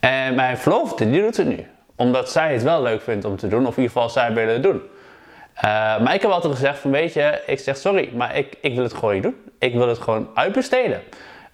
En 0.00 0.34
mijn 0.34 0.58
verloofde, 0.58 1.10
die 1.10 1.22
doet 1.22 1.36
het 1.36 1.46
nu. 1.46 1.66
Omdat 1.96 2.30
zij 2.30 2.52
het 2.52 2.62
wel 2.62 2.82
leuk 2.82 3.02
vindt 3.02 3.24
om 3.24 3.36
te 3.36 3.48
doen, 3.48 3.66
of 3.66 3.76
in 3.76 3.82
ieder 3.82 3.92
geval 3.92 4.08
zij 4.08 4.32
willen 4.32 4.52
het 4.52 4.62
doen. 4.62 4.82
Uh, 5.56 5.62
maar 6.00 6.14
ik 6.14 6.22
heb 6.22 6.30
altijd 6.30 6.52
gezegd 6.52 6.78
van, 6.78 6.90
weet 6.90 7.12
je, 7.12 7.42
ik 7.46 7.58
zeg 7.58 7.76
sorry, 7.76 8.10
maar 8.14 8.36
ik, 8.36 8.56
ik 8.60 8.74
wil 8.74 8.82
het 8.82 8.94
gewoon 8.94 9.14
niet 9.14 9.22
doen. 9.22 9.36
Ik 9.58 9.74
wil 9.74 9.88
het 9.88 9.98
gewoon 9.98 10.28
uitbesteden. 10.34 11.02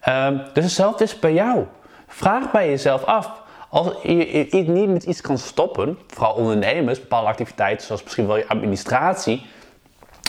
Um, 0.09 0.43
dus 0.53 0.65
hetzelfde 0.65 1.05
is 1.05 1.19
bij 1.19 1.33
jou. 1.33 1.65
Vraag 2.07 2.51
bij 2.51 2.69
jezelf 2.69 3.05
af. 3.05 3.31
Als 3.69 3.93
je, 4.03 4.65
niet 4.67 4.89
met 4.89 5.05
iets 5.05 5.21
kan 5.21 5.39
stoppen, 5.39 5.99
vooral 6.07 6.35
ondernemers, 6.35 7.01
bepaalde 7.01 7.29
activiteiten 7.29 7.87
zoals 7.87 8.03
misschien 8.03 8.27
wel 8.27 8.37
je 8.37 8.49
administratie, 8.49 9.47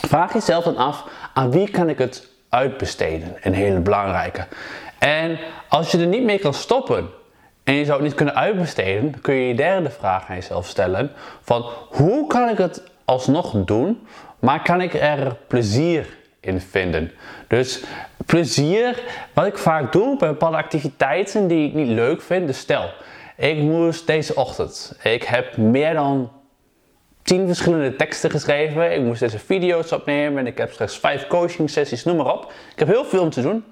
vraag 0.08 0.34
jezelf 0.34 0.64
dan 0.64 0.78
af 0.78 1.04
aan 1.34 1.52
wie 1.52 1.70
kan 1.70 1.90
ik 1.90 1.98
het 1.98 2.28
uitbesteden? 2.50 3.38
Een 3.42 3.54
hele 3.54 3.80
belangrijke. 3.80 4.48
En 5.00 5.40
als 5.70 5.92
je 5.92 5.98
er 5.98 6.08
niet 6.08 6.24
mee 6.24 6.40
kan 6.40 6.54
stoppen 6.54 7.10
en 7.64 7.74
je 7.74 7.86
zou 7.86 7.98
het 7.98 8.08
niet 8.08 8.16
kunnen 8.16 8.36
uitbesteden, 8.36 9.22
kun 9.22 9.34
je 9.34 9.48
je 9.48 9.56
derde 9.56 9.90
vraag 9.90 10.30
aan 10.30 10.36
jezelf 10.36 10.68
stellen 10.68 11.12
van 11.42 11.66
hoe 11.90 12.28
kan 12.28 12.50
ik 12.50 12.58
het 12.58 12.89
alsnog 13.10 13.52
doen, 13.66 14.08
maar 14.40 14.62
kan 14.62 14.82
ik 14.82 14.94
er 14.94 15.36
plezier 15.48 16.18
in 16.40 16.62
vinden? 16.62 17.12
Dus 17.48 17.84
plezier, 18.26 19.04
wat 19.34 19.46
ik 19.46 19.58
vaak 19.58 19.92
doe 19.92 20.18
bij 20.18 20.30
bepaalde 20.30 20.58
activiteiten 20.58 21.48
die 21.48 21.68
ik 21.68 21.74
niet 21.74 21.88
leuk 21.88 22.22
vind, 22.22 22.48
dus 22.48 22.60
stel, 22.60 22.90
ik 23.38 23.58
moest 23.58 24.08
deze 24.08 24.36
ochtend, 24.36 25.00
ik 25.04 25.24
heb 25.24 25.58
meer 25.58 25.94
dan 25.94 26.32
10 27.22 27.48
verschillende 27.48 27.96
teksten 27.96 28.30
geschreven, 28.30 28.94
ik 28.94 29.02
moest 29.02 29.20
deze 29.20 29.40
video's 29.40 29.92
opnemen 29.92 30.40
en 30.40 30.48
ik 30.48 30.58
heb 30.58 30.72
straks 30.72 30.98
5 30.98 31.28
coaching 31.28 31.70
sessies, 31.70 32.04
noem 32.04 32.16
maar 32.16 32.34
op. 32.34 32.52
Ik 32.74 32.80
heb 32.80 32.88
heel 32.88 33.06
veel 33.06 33.22
om 33.22 33.30
te 33.30 33.42
doen. 33.42 33.66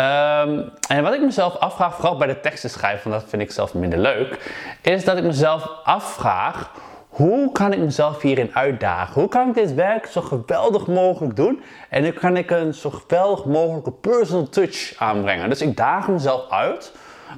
Um, 0.00 0.70
en 0.88 1.02
wat 1.02 1.14
ik 1.14 1.20
mezelf 1.20 1.56
afvraag, 1.56 1.94
vooral 1.94 2.16
bij 2.16 2.26
de 2.26 2.40
teksten 2.40 2.70
schrijven, 2.70 3.10
want 3.10 3.20
dat 3.22 3.30
vind 3.30 3.42
ik 3.42 3.50
zelf 3.50 3.74
minder 3.74 3.98
leuk, 3.98 4.52
is 4.82 5.04
dat 5.04 5.16
ik 5.16 5.24
mezelf 5.24 5.70
afvraag 5.84 6.70
hoe 7.18 7.52
kan 7.52 7.72
ik 7.72 7.78
mezelf 7.78 8.22
hierin 8.22 8.50
uitdagen? 8.54 9.20
Hoe 9.20 9.28
kan 9.28 9.48
ik 9.48 9.54
dit 9.54 9.74
werk 9.74 10.06
zo 10.06 10.20
geweldig 10.20 10.86
mogelijk 10.86 11.36
doen? 11.36 11.62
En 11.88 12.02
hoe 12.02 12.12
kan 12.12 12.36
ik 12.36 12.50
een 12.50 12.74
zo 12.74 12.90
geweldig 12.90 13.44
mogelijke 13.44 13.92
personal 13.92 14.48
touch 14.48 14.94
aanbrengen? 14.98 15.48
Dus 15.48 15.62
ik 15.62 15.76
daag 15.76 16.08
mezelf 16.08 16.50
uit, 16.50 16.92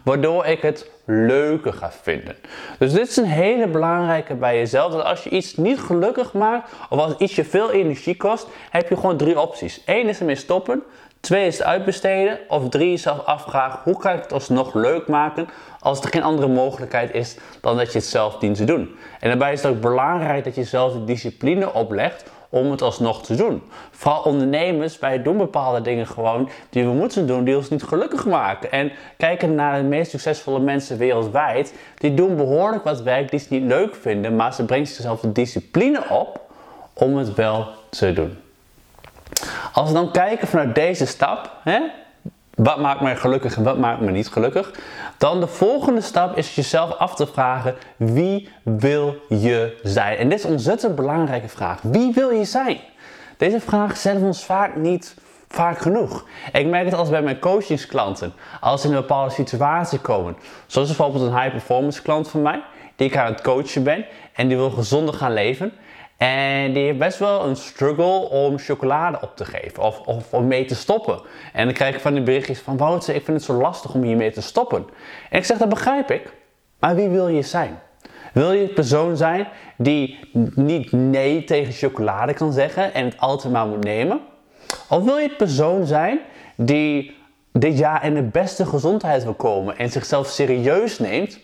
waardoor 0.04 0.46
ik 0.46 0.62
het 0.62 0.90
leuker 1.04 1.72
ga 1.72 1.90
vinden. 1.90 2.37
Dus 2.78 2.92
dit 2.92 3.08
is 3.08 3.16
een 3.16 3.25
hele 3.25 3.66
belangrijke 3.66 4.34
bij 4.34 4.56
jezelf. 4.56 4.92
Dat 4.92 5.04
als 5.04 5.25
je 5.25 5.30
iets 5.30 5.56
niet 5.56 5.80
gelukkig 5.80 6.32
maakt, 6.32 6.72
of 6.88 6.99
als 6.99 7.16
iets 7.16 7.34
je 7.34 7.44
veel 7.44 7.70
energie 7.70 8.16
kost, 8.16 8.46
heb 8.70 8.88
je 8.88 8.96
gewoon 8.96 9.16
drie 9.16 9.40
opties. 9.40 9.82
Eén 9.87 10.08
is 10.08 10.18
ermee 10.18 10.34
stoppen. 10.34 10.82
Twee 11.20 11.46
is 11.46 11.62
uitbesteden. 11.62 12.38
Of 12.49 12.68
drie 12.68 12.92
is 12.92 13.02
zelf 13.02 13.25
afvragen, 13.25 13.80
hoe 13.84 13.96
kan 13.96 14.14
ik 14.14 14.22
het 14.22 14.32
alsnog 14.32 14.75
leuk 14.75 15.08
maken 15.08 15.49
als 15.80 16.00
er 16.00 16.08
geen 16.08 16.22
andere 16.22 16.49
mogelijkheid 16.49 17.14
is 17.14 17.37
dan 17.60 17.76
dat 17.76 17.92
je 17.92 17.99
het 17.99 18.06
zelf 18.06 18.37
dient 18.37 18.56
te 18.56 18.64
doen. 18.64 18.96
En 19.20 19.28
daarbij 19.28 19.52
is 19.52 19.62
het 19.62 19.72
ook 19.72 19.80
belangrijk 19.80 20.44
dat 20.44 20.54
je 20.54 20.64
zelf 20.64 20.92
de 20.92 21.04
discipline 21.04 21.72
oplegt 21.72 22.30
om 22.49 22.70
het 22.70 22.82
alsnog 22.82 23.22
te 23.22 23.34
doen. 23.34 23.62
Vooral 23.90 24.22
ondernemers, 24.22 24.99
wij 24.99 25.22
doen 25.22 25.37
bepaalde 25.37 25.80
dingen 25.80 26.06
gewoon 26.06 26.49
die 26.70 26.84
we 26.84 26.92
moeten 26.92 27.26
doen, 27.26 27.44
die 27.44 27.56
ons 27.56 27.68
niet 27.68 27.82
gelukkig 27.82 28.26
maken. 28.26 28.72
En 28.72 28.92
kijken 29.16 29.54
naar 29.54 29.76
de 29.76 29.88
meest 29.88 30.10
succesvolle 30.10 30.60
mensen 30.60 30.99
wereldwijd, 30.99 31.75
die 31.99 32.14
doen 32.14 32.37
behoorlijk 32.37 32.84
wat 32.84 33.02
werk 33.02 33.30
die 33.30 33.38
ze 33.38 33.46
niet 33.50 33.62
leuk 33.62 33.94
vinden, 33.94 34.37
maar 34.37 34.54
ze 34.54 34.64
brengen 34.64 34.87
zichzelf 34.87 35.20
de 35.20 35.32
discipline 35.32 36.08
op 36.08 36.40
om 36.92 37.16
het 37.16 37.34
wel 37.34 37.66
te 37.90 38.12
doen. 38.12 38.38
Als 39.72 39.88
we 39.88 39.94
dan 39.94 40.12
kijken 40.12 40.49
vanuit 40.49 40.75
deze 40.75 41.06
stap, 41.06 41.50
hè, 41.64 41.80
wat 42.54 42.80
maakt 42.80 43.00
mij 43.00 43.16
gelukkig 43.16 43.57
en 43.57 43.62
wat 43.62 43.78
maakt 43.78 44.00
me 44.00 44.11
niet 44.11 44.28
gelukkig? 44.28 44.73
Dan 45.19 45.40
de 45.40 45.47
volgende 45.47 46.00
stap 46.00 46.37
is 46.37 46.54
jezelf 46.54 46.97
af 46.97 47.14
te 47.14 47.26
vragen: 47.26 47.75
wie 47.97 48.49
wil 48.62 49.16
je 49.28 49.78
zijn? 49.83 50.16
En 50.16 50.28
dit 50.28 50.38
is 50.38 50.45
een 50.45 50.50
ontzettend 50.50 50.95
belangrijke 50.95 51.49
vraag. 51.49 51.80
Wie 51.83 52.12
wil 52.12 52.30
je 52.30 52.45
zijn? 52.45 52.78
Deze 53.37 53.61
vraag 53.61 53.97
stellen 53.97 54.21
we 54.21 54.26
ons 54.26 54.45
vaak 54.45 54.76
niet 54.76 55.14
vaak 55.49 55.78
genoeg. 55.78 56.25
Ik 56.52 56.66
merk 56.66 56.85
het 56.85 56.95
als 56.95 57.09
bij 57.09 57.23
mijn 57.23 57.38
coachingsklanten. 57.38 58.33
Als 58.61 58.80
ze 58.80 58.87
in 58.88 58.95
een 58.95 59.00
bepaalde 59.00 59.35
situatie 59.35 59.99
komen. 59.99 60.37
Zoals 60.66 60.88
bijvoorbeeld 60.88 61.25
een 61.25 61.40
high 61.40 61.50
performance 61.50 62.02
klant 62.02 62.28
van 62.28 62.42
mij. 62.42 62.62
Die 62.97 63.09
ik 63.09 63.16
aan 63.16 63.33
het 63.33 63.40
coachen 63.40 63.83
ben. 63.83 64.07
En 64.33 64.49
die 64.49 64.57
wil 64.57 64.71
gezonder 64.71 65.14
gaan 65.14 65.33
leven. 65.33 65.73
En 66.20 66.72
die 66.72 66.84
heeft 66.84 66.98
best 66.98 67.18
wel 67.18 67.46
een 67.46 67.56
struggle 67.56 68.28
om 68.28 68.58
chocolade 68.58 69.18
op 69.20 69.36
te 69.36 69.44
geven 69.44 69.82
of, 69.82 70.00
of 70.00 70.32
om 70.32 70.46
mee 70.46 70.64
te 70.64 70.74
stoppen. 70.74 71.20
En 71.52 71.64
dan 71.64 71.74
krijg 71.74 71.94
ik 71.94 72.00
van 72.00 72.14
die 72.14 72.22
berichtjes 72.22 72.58
van 72.58 72.96
ik 72.96 73.04
vind 73.04 73.26
het 73.26 73.42
zo 73.42 73.52
lastig 73.52 73.94
om 73.94 74.02
hiermee 74.02 74.30
te 74.30 74.42
stoppen. 74.42 74.86
En 75.30 75.38
ik 75.38 75.44
zeg, 75.44 75.58
dat 75.58 75.68
begrijp 75.68 76.10
ik. 76.10 76.32
Maar 76.78 76.94
wie 76.94 77.08
wil 77.08 77.28
je 77.28 77.42
zijn? 77.42 77.78
Wil 78.32 78.52
je 78.52 78.62
een 78.62 78.72
persoon 78.72 79.16
zijn 79.16 79.48
die 79.76 80.18
niet 80.54 80.92
nee 80.92 81.44
tegen 81.44 81.72
chocolade 81.72 82.34
kan 82.34 82.52
zeggen 82.52 82.94
en 82.94 83.04
het 83.04 83.18
altijd 83.18 83.52
maar 83.52 83.66
moet 83.66 83.84
nemen? 83.84 84.20
Of 84.88 85.04
wil 85.04 85.16
je 85.16 85.30
een 85.30 85.36
persoon 85.36 85.86
zijn 85.86 86.18
die 86.56 87.16
dit 87.52 87.78
jaar 87.78 88.04
in 88.04 88.14
de 88.14 88.22
beste 88.22 88.66
gezondheid 88.66 89.24
wil 89.24 89.34
komen 89.34 89.78
en 89.78 89.90
zichzelf 89.90 90.26
serieus 90.26 90.98
neemt 90.98 91.38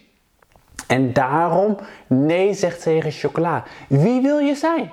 en 0.86 1.12
daarom 1.12 1.78
nee 2.06 2.54
zegt 2.54 2.82
tegen 2.82 3.10
chocola. 3.10 3.62
Wie 3.88 4.20
wil 4.20 4.38
je 4.38 4.54
zijn? 4.54 4.90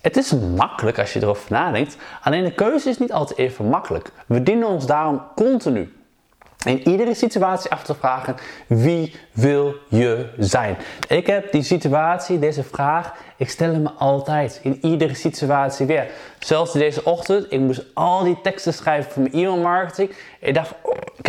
Het 0.00 0.16
is 0.16 0.32
makkelijk 0.56 0.98
als 0.98 1.12
je 1.12 1.22
erover 1.22 1.52
nadenkt, 1.52 1.96
alleen 2.22 2.44
de 2.44 2.54
keuze 2.54 2.88
is 2.88 2.98
niet 2.98 3.12
altijd 3.12 3.38
even 3.38 3.68
makkelijk. 3.68 4.10
We 4.26 4.42
dienen 4.42 4.68
ons 4.68 4.86
daarom 4.86 5.22
continu 5.34 5.92
in 6.64 6.88
iedere 6.88 7.14
situatie 7.14 7.70
af 7.70 7.82
te 7.82 7.94
vragen: 7.94 8.36
wie 8.66 9.14
wil 9.32 9.74
je 9.88 10.30
zijn? 10.38 10.76
Ik 11.08 11.26
heb 11.26 11.52
die 11.52 11.62
situatie, 11.62 12.38
deze 12.38 12.62
vraag, 12.62 13.14
ik 13.36 13.50
stel 13.50 13.72
hem 13.72 13.86
altijd 13.86 14.60
in 14.62 14.78
iedere 14.82 15.14
situatie 15.14 15.86
weer. 15.86 16.10
Zelfs 16.38 16.72
deze 16.72 17.04
ochtend, 17.04 17.46
ik 17.52 17.60
moest 17.60 17.84
al 17.94 18.24
die 18.24 18.40
teksten 18.42 18.74
schrijven 18.74 19.12
voor 19.12 19.22
mijn 19.22 19.34
e-mail 19.34 19.56
marketing. 19.56 20.10
Ik 20.40 20.54
dacht, 20.54 20.74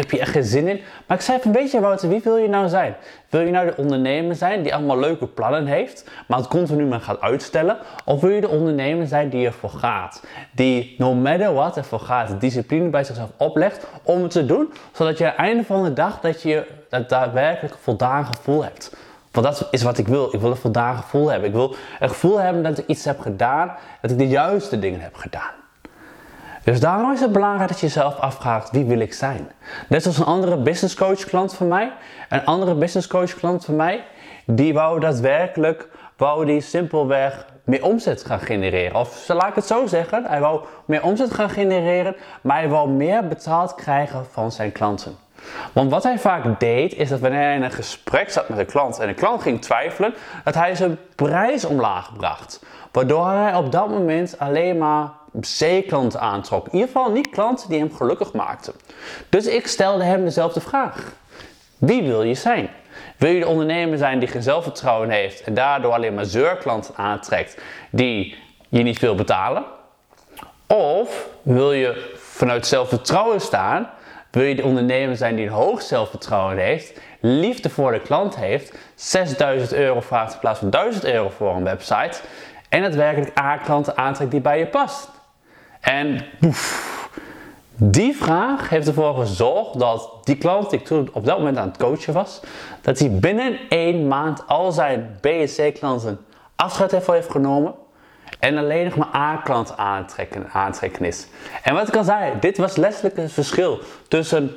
heb 0.01 0.11
hier 0.11 0.19
echt 0.19 0.31
geen 0.31 0.43
zin 0.43 0.67
in. 0.67 0.81
Maar 1.07 1.17
ik 1.17 1.23
zei 1.23 1.39
van, 1.41 1.51
weet 1.51 1.71
je 1.71 2.07
wie 2.07 2.21
wil 2.23 2.37
je 2.37 2.49
nou 2.49 2.69
zijn? 2.69 2.95
Wil 3.29 3.41
je 3.41 3.51
nou 3.51 3.65
de 3.65 3.77
ondernemer 3.77 4.35
zijn 4.35 4.63
die 4.63 4.75
allemaal 4.75 4.99
leuke 4.99 5.27
plannen 5.27 5.65
heeft, 5.65 6.09
maar 6.27 6.37
het 6.37 6.47
continu 6.47 6.85
maar 6.85 6.99
gaat 6.99 7.21
uitstellen? 7.21 7.77
Of 8.05 8.21
wil 8.21 8.29
je 8.29 8.41
de 8.41 8.49
ondernemer 8.49 9.07
zijn 9.07 9.29
die 9.29 9.45
ervoor 9.45 9.69
gaat? 9.69 10.23
Die 10.51 10.95
no 10.97 11.13
matter 11.13 11.53
what 11.53 11.77
ervoor 11.77 11.99
gaat, 11.99 12.41
discipline 12.41 12.89
bij 12.89 13.03
zichzelf 13.03 13.29
oplegt 13.37 13.87
om 14.03 14.21
het 14.21 14.31
te 14.31 14.45
doen, 14.45 14.73
zodat 14.91 15.17
je 15.17 15.23
aan 15.23 15.31
het 15.31 15.39
einde 15.39 15.63
van 15.63 15.83
de 15.83 15.93
dag 15.93 16.19
dat 16.19 16.41
je 16.41 16.67
dat 16.89 17.09
daadwerkelijk 17.09 17.75
voldaan 17.81 18.25
gevoel 18.25 18.63
hebt. 18.63 18.95
Want 19.31 19.45
dat 19.45 19.67
is 19.71 19.81
wat 19.81 19.97
ik 19.97 20.07
wil. 20.07 20.33
Ik 20.33 20.39
wil 20.39 20.49
een 20.49 20.55
voldaan 20.55 20.95
gevoel 20.95 21.29
hebben. 21.29 21.49
Ik 21.49 21.55
wil 21.55 21.75
een 21.99 22.09
gevoel 22.09 22.39
hebben 22.39 22.63
dat 22.63 22.77
ik 22.77 22.87
iets 22.87 23.05
heb 23.05 23.19
gedaan, 23.19 23.75
dat 24.01 24.11
ik 24.11 24.17
de 24.17 24.27
juiste 24.27 24.79
dingen 24.79 24.99
heb 24.99 25.15
gedaan. 25.15 25.60
Dus 26.63 26.79
daarom 26.79 27.11
is 27.11 27.19
het 27.19 27.31
belangrijk 27.31 27.69
dat 27.69 27.79
je 27.79 27.85
jezelf 27.85 28.19
afvraagt, 28.19 28.71
wie 28.71 28.85
wil 28.85 28.99
ik 28.99 29.13
zijn? 29.13 29.51
Net 29.89 30.05
als 30.05 30.17
een 30.17 30.25
andere 30.25 30.57
business 30.57 30.95
coach 30.95 31.23
klant 31.23 31.53
van 31.53 31.67
mij. 31.67 31.91
Een 32.29 32.45
andere 32.45 32.75
business 32.75 33.07
coach 33.07 33.33
klant 33.33 33.65
van 33.65 33.75
mij, 33.75 34.03
die 34.45 34.73
wou 34.73 34.99
daadwerkelijk, 34.99 35.87
wou 36.17 36.45
die 36.45 36.61
simpelweg 36.61 37.45
meer 37.63 37.83
omzet 37.83 38.25
gaan 38.25 38.39
genereren. 38.39 38.99
Of 38.99 39.27
laat 39.27 39.47
ik 39.47 39.55
het 39.55 39.65
zo 39.65 39.87
zeggen, 39.87 40.25
hij 40.25 40.39
wou 40.39 40.61
meer 40.85 41.03
omzet 41.03 41.33
gaan 41.33 41.49
genereren, 41.49 42.15
maar 42.41 42.57
hij 42.57 42.69
wou 42.69 42.89
meer 42.89 43.27
betaald 43.27 43.75
krijgen 43.75 44.25
van 44.31 44.51
zijn 44.51 44.71
klanten. 44.71 45.15
Want 45.73 45.91
wat 45.91 46.03
hij 46.03 46.19
vaak 46.19 46.59
deed, 46.59 46.93
is 46.95 47.09
dat 47.09 47.19
wanneer 47.19 47.41
hij 47.41 47.55
in 47.55 47.63
een 47.63 47.71
gesprek 47.71 48.29
zat 48.29 48.49
met 48.49 48.57
een 48.57 48.65
klant 48.65 48.99
en 48.99 49.07
de 49.07 49.13
klant 49.13 49.41
ging 49.41 49.61
twijfelen, 49.61 50.13
dat 50.43 50.55
hij 50.55 50.75
zijn 50.75 50.97
prijs 51.15 51.65
omlaag 51.65 52.17
bracht. 52.17 52.63
Waardoor 52.91 53.27
hij 53.27 53.55
op 53.55 53.71
dat 53.71 53.89
moment 53.89 54.39
alleen 54.39 54.77
maar 54.77 55.09
C-klanten 55.39 56.19
aantrok. 56.19 56.65
In 56.65 56.73
ieder 56.73 56.87
geval 56.87 57.11
niet 57.11 57.29
klanten 57.29 57.69
die 57.69 57.79
hem 57.79 57.95
gelukkig 57.95 58.33
maakten. 58.33 58.73
Dus 59.29 59.45
ik 59.45 59.67
stelde 59.67 60.03
hem 60.03 60.23
dezelfde 60.23 60.61
vraag. 60.61 61.13
Wie 61.77 62.03
wil 62.03 62.23
je 62.23 62.35
zijn? 62.35 62.69
Wil 63.17 63.29
je 63.29 63.39
de 63.39 63.47
ondernemer 63.47 63.97
zijn 63.97 64.19
die 64.19 64.27
geen 64.27 64.43
zelfvertrouwen 64.43 65.09
heeft 65.09 65.41
en 65.41 65.53
daardoor 65.53 65.93
alleen 65.93 66.13
maar 66.13 66.25
zeurklanten 66.25 66.95
aantrekt 66.95 67.61
die 67.91 68.35
je 68.69 68.83
niet 68.83 68.99
wil 68.99 69.15
betalen? 69.15 69.63
Of 70.67 71.27
wil 71.41 71.73
je 71.73 72.13
vanuit 72.15 72.67
zelfvertrouwen 72.67 73.41
staan 73.41 73.89
wil 74.31 74.43
je 74.43 74.55
de 74.55 74.63
ondernemer 74.63 75.15
zijn 75.15 75.35
die 75.35 75.45
een 75.45 75.51
hoog 75.51 75.81
zelfvertrouwen 75.81 76.57
heeft, 76.57 76.99
liefde 77.19 77.69
voor 77.69 77.91
de 77.91 78.01
klant 78.01 78.35
heeft, 78.35 78.77
6000 78.95 79.73
euro 79.73 80.01
vraagt 80.01 80.33
in 80.33 80.39
plaats 80.39 80.59
van 80.59 80.69
1000 80.69 81.05
euro 81.05 81.29
voor 81.29 81.55
een 81.55 81.63
website 81.63 82.19
en 82.69 82.83
het 82.83 82.95
werkelijk 82.95 83.39
A-klanten 83.39 83.97
aantrekt 83.97 84.31
die 84.31 84.41
bij 84.41 84.59
je 84.59 84.67
past? 84.67 85.09
En 85.81 86.25
boef, 86.39 86.89
Die 87.83 88.15
vraag 88.15 88.69
heeft 88.69 88.87
ervoor 88.87 89.15
gezorgd 89.15 89.79
dat 89.79 90.09
die 90.23 90.37
klant 90.37 90.69
die 90.69 90.79
ik 90.79 90.85
toen 90.85 91.09
op 91.13 91.25
dat 91.25 91.37
moment 91.37 91.57
aan 91.57 91.67
het 91.67 91.77
coachen 91.77 92.13
was, 92.13 92.41
dat 92.81 92.99
hij 92.99 93.11
binnen 93.11 93.59
één 93.69 94.07
maand 94.07 94.47
al 94.47 94.71
zijn 94.71 95.17
BSC-klanten 95.21 96.19
afscheid 96.55 97.05
heeft, 97.05 97.31
genomen 97.31 97.73
en 98.39 98.57
alleen 98.57 98.85
nog 98.85 98.95
maar 98.95 99.15
A-klant 99.15 99.77
aantrekken, 99.77 100.49
aantrekken 100.51 101.05
is. 101.05 101.27
En 101.63 101.73
wat 101.73 101.87
ik 101.87 101.95
al 101.95 102.03
zei, 102.03 102.33
dit 102.39 102.57
was 102.57 102.75
letterlijk 102.75 103.17
het 103.17 103.31
verschil 103.31 103.79
tussen 104.07 104.51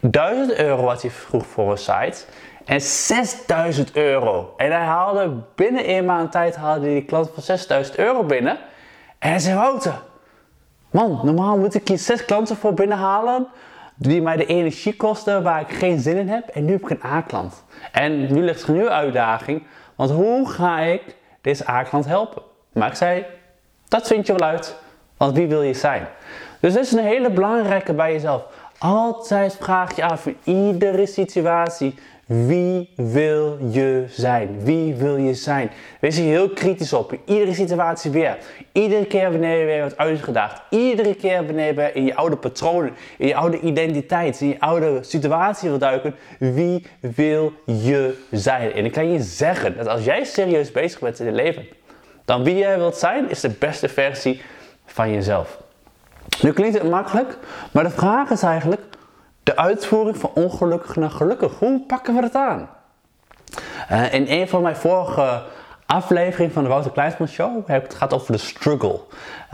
1000 0.00 0.58
euro 0.58 0.82
wat 0.82 1.02
hij 1.02 1.10
vroeg 1.10 1.46
voor 1.46 1.70
een 1.70 1.78
site 1.78 2.24
en 2.64 2.80
6000 2.80 3.96
euro. 3.96 4.54
En 4.56 4.70
hij 4.70 4.84
haalde 4.84 5.30
binnen 5.54 5.84
één 5.84 6.04
maand 6.04 6.32
tijd 6.32 6.56
haalde 6.56 6.86
die 6.86 7.04
klant 7.04 7.30
voor 7.34 7.42
6000 7.42 7.98
euro 7.98 8.24
binnen. 8.24 8.58
En 9.18 9.30
hij 9.30 9.38
zei, 9.38 9.70
man, 10.96 11.20
normaal 11.22 11.58
moet 11.58 11.74
ik 11.74 11.88
hier 11.88 11.98
zes 11.98 12.24
klanten 12.24 12.56
voor 12.56 12.74
binnenhalen 12.74 13.46
die 13.94 14.22
mij 14.22 14.36
de 14.36 14.46
energie 14.46 14.96
kosten 14.96 15.42
waar 15.42 15.60
ik 15.60 15.76
geen 15.76 15.98
zin 15.98 16.16
in 16.16 16.28
heb. 16.28 16.48
En 16.48 16.64
nu 16.64 16.72
heb 16.72 16.82
ik 16.82 16.90
een 16.90 17.10
A-klant. 17.10 17.64
En 17.92 18.32
nu 18.32 18.42
ligt 18.42 18.62
er 18.62 18.68
een 18.68 18.74
nieuwe 18.74 18.90
uitdaging, 18.90 19.62
want 19.94 20.10
hoe 20.10 20.48
ga 20.48 20.78
ik 20.80 21.02
deze 21.40 21.68
A-klant 21.68 22.06
helpen? 22.06 22.42
Maar 22.72 22.88
ik 22.88 22.94
zei, 22.94 23.26
dat 23.88 24.06
vind 24.06 24.26
je 24.26 24.32
wel 24.32 24.48
uit, 24.48 24.76
want 25.16 25.36
wie 25.36 25.46
wil 25.46 25.62
je 25.62 25.74
zijn? 25.74 26.06
Dus 26.60 26.74
dat 26.74 26.84
is 26.84 26.92
een 26.92 27.04
hele 27.04 27.30
belangrijke 27.30 27.92
bij 27.92 28.12
jezelf. 28.12 28.42
Altijd 28.78 29.56
vraag 29.60 29.96
je 29.96 30.04
af 30.04 30.26
in 30.26 30.36
iedere 30.44 31.06
situatie, 31.06 31.94
wie 32.26 32.92
wil 32.96 33.58
je 33.70 34.04
zijn? 34.08 34.60
Wie 34.62 34.94
wil 34.94 35.16
je 35.16 35.34
zijn? 35.34 35.70
Wees 36.00 36.16
hier 36.16 36.28
heel 36.28 36.48
kritisch 36.48 36.92
op. 36.92 37.12
In 37.12 37.20
iedere 37.24 37.54
situatie 37.54 38.10
weer. 38.10 38.38
Iedere 38.72 39.06
keer 39.06 39.30
wanneer 39.30 39.58
je 39.58 39.64
weer 39.64 39.80
wordt 39.80 39.96
uitgedaagd. 39.96 40.62
Iedere 40.70 41.14
keer 41.14 41.46
wanneer 41.46 41.74
je 41.74 41.92
in 41.92 42.04
je 42.04 42.14
oude 42.14 42.36
patronen, 42.36 42.92
in 43.18 43.26
je 43.26 43.34
oude 43.34 43.60
identiteit, 43.60 44.40
in 44.40 44.48
je 44.48 44.60
oude 44.60 44.98
situatie 45.02 45.68
wil 45.68 45.78
duiken. 45.78 46.14
Wie 46.38 46.86
wil 47.00 47.52
je 47.64 48.22
zijn? 48.30 48.72
En 48.72 48.84
ik 48.84 48.92
kan 48.92 49.12
je 49.12 49.22
zeggen 49.22 49.76
dat 49.76 49.86
als 49.86 50.04
jij 50.04 50.24
serieus 50.24 50.72
bezig 50.72 51.00
bent 51.00 51.20
in 51.20 51.26
je 51.26 51.32
leven, 51.32 51.66
dan 52.24 52.42
wie 52.42 52.56
jij 52.56 52.78
wilt 52.78 52.96
zijn 52.96 53.30
is 53.30 53.40
de 53.40 53.54
beste 53.58 53.88
versie 53.88 54.42
van 54.86 55.12
jezelf. 55.12 55.58
Nu 56.42 56.52
klinkt 56.52 56.78
het 56.78 56.90
makkelijk, 56.90 57.38
maar 57.72 57.84
de 57.84 57.90
vraag 57.90 58.30
is 58.30 58.42
eigenlijk 58.42 58.80
de 59.46 59.56
uitvoering 59.56 60.16
van 60.16 60.30
ongelukkig 60.34 60.96
naar 60.96 61.10
gelukkig. 61.10 61.58
Hoe 61.58 61.80
pakken 61.86 62.14
we 62.14 62.20
dat 62.20 62.34
aan? 62.34 62.68
Uh, 63.92 64.14
in 64.14 64.26
een 64.28 64.48
van 64.48 64.62
mijn 64.62 64.76
vorige 64.76 65.42
afleveringen 65.86 66.52
van 66.52 66.62
de 66.62 66.68
Wouter 66.68 66.90
Kleinsman 66.90 67.28
Show 67.28 67.66
heb 67.66 67.84
ik 67.84 67.88
het 67.88 67.98
gaat 67.98 68.12
over 68.12 68.32
de 68.32 68.38
struggle. 68.38 69.00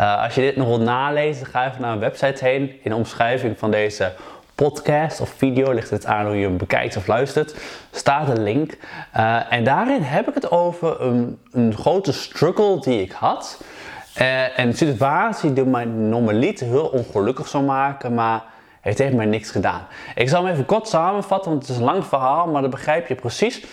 Uh, 0.00 0.22
als 0.22 0.34
je 0.34 0.40
dit 0.40 0.56
nog 0.56 0.66
wilt 0.66 0.80
nalezen, 0.80 1.46
ga 1.46 1.66
even 1.66 1.80
naar 1.80 1.98
mijn 1.98 2.00
website 2.00 2.44
heen. 2.44 2.62
In 2.82 2.90
de 2.90 2.96
omschrijving 2.96 3.58
van 3.58 3.70
deze 3.70 4.12
podcast 4.54 5.20
of 5.20 5.28
video, 5.28 5.72
ligt 5.72 5.90
het 5.90 6.06
aan 6.06 6.26
hoe 6.26 6.36
je 6.36 6.46
hem 6.46 6.56
bekijkt 6.56 6.96
of 6.96 7.06
luistert, 7.06 7.54
staat 7.90 8.28
een 8.28 8.42
link. 8.42 8.76
Uh, 9.16 9.52
en 9.52 9.64
daarin 9.64 10.02
heb 10.02 10.28
ik 10.28 10.34
het 10.34 10.50
over 10.50 11.00
een, 11.00 11.38
een 11.50 11.76
grote 11.76 12.12
struggle 12.12 12.80
die 12.80 13.02
ik 13.02 13.12
had. 13.12 13.60
En 14.14 14.50
een 14.56 14.76
situatie 14.76 15.52
die 15.52 15.64
mij 15.64 15.84
normaliter 15.84 16.66
heel 16.66 16.86
ongelukkig 16.86 17.48
zou 17.48 17.64
maken, 17.64 18.14
maar 18.14 18.50
het 18.90 18.98
heeft 18.98 19.14
mij 19.14 19.26
niks 19.26 19.50
gedaan. 19.50 19.86
Ik 20.14 20.28
zal 20.28 20.44
hem 20.44 20.52
even 20.52 20.66
kort 20.66 20.88
samenvatten, 20.88 21.50
want 21.50 21.62
het 21.62 21.70
is 21.70 21.76
een 21.76 21.84
lang 21.84 22.06
verhaal, 22.06 22.46
maar 22.46 22.62
dan 22.62 22.70
begrijp 22.70 23.08
je 23.08 23.14
precies 23.14 23.64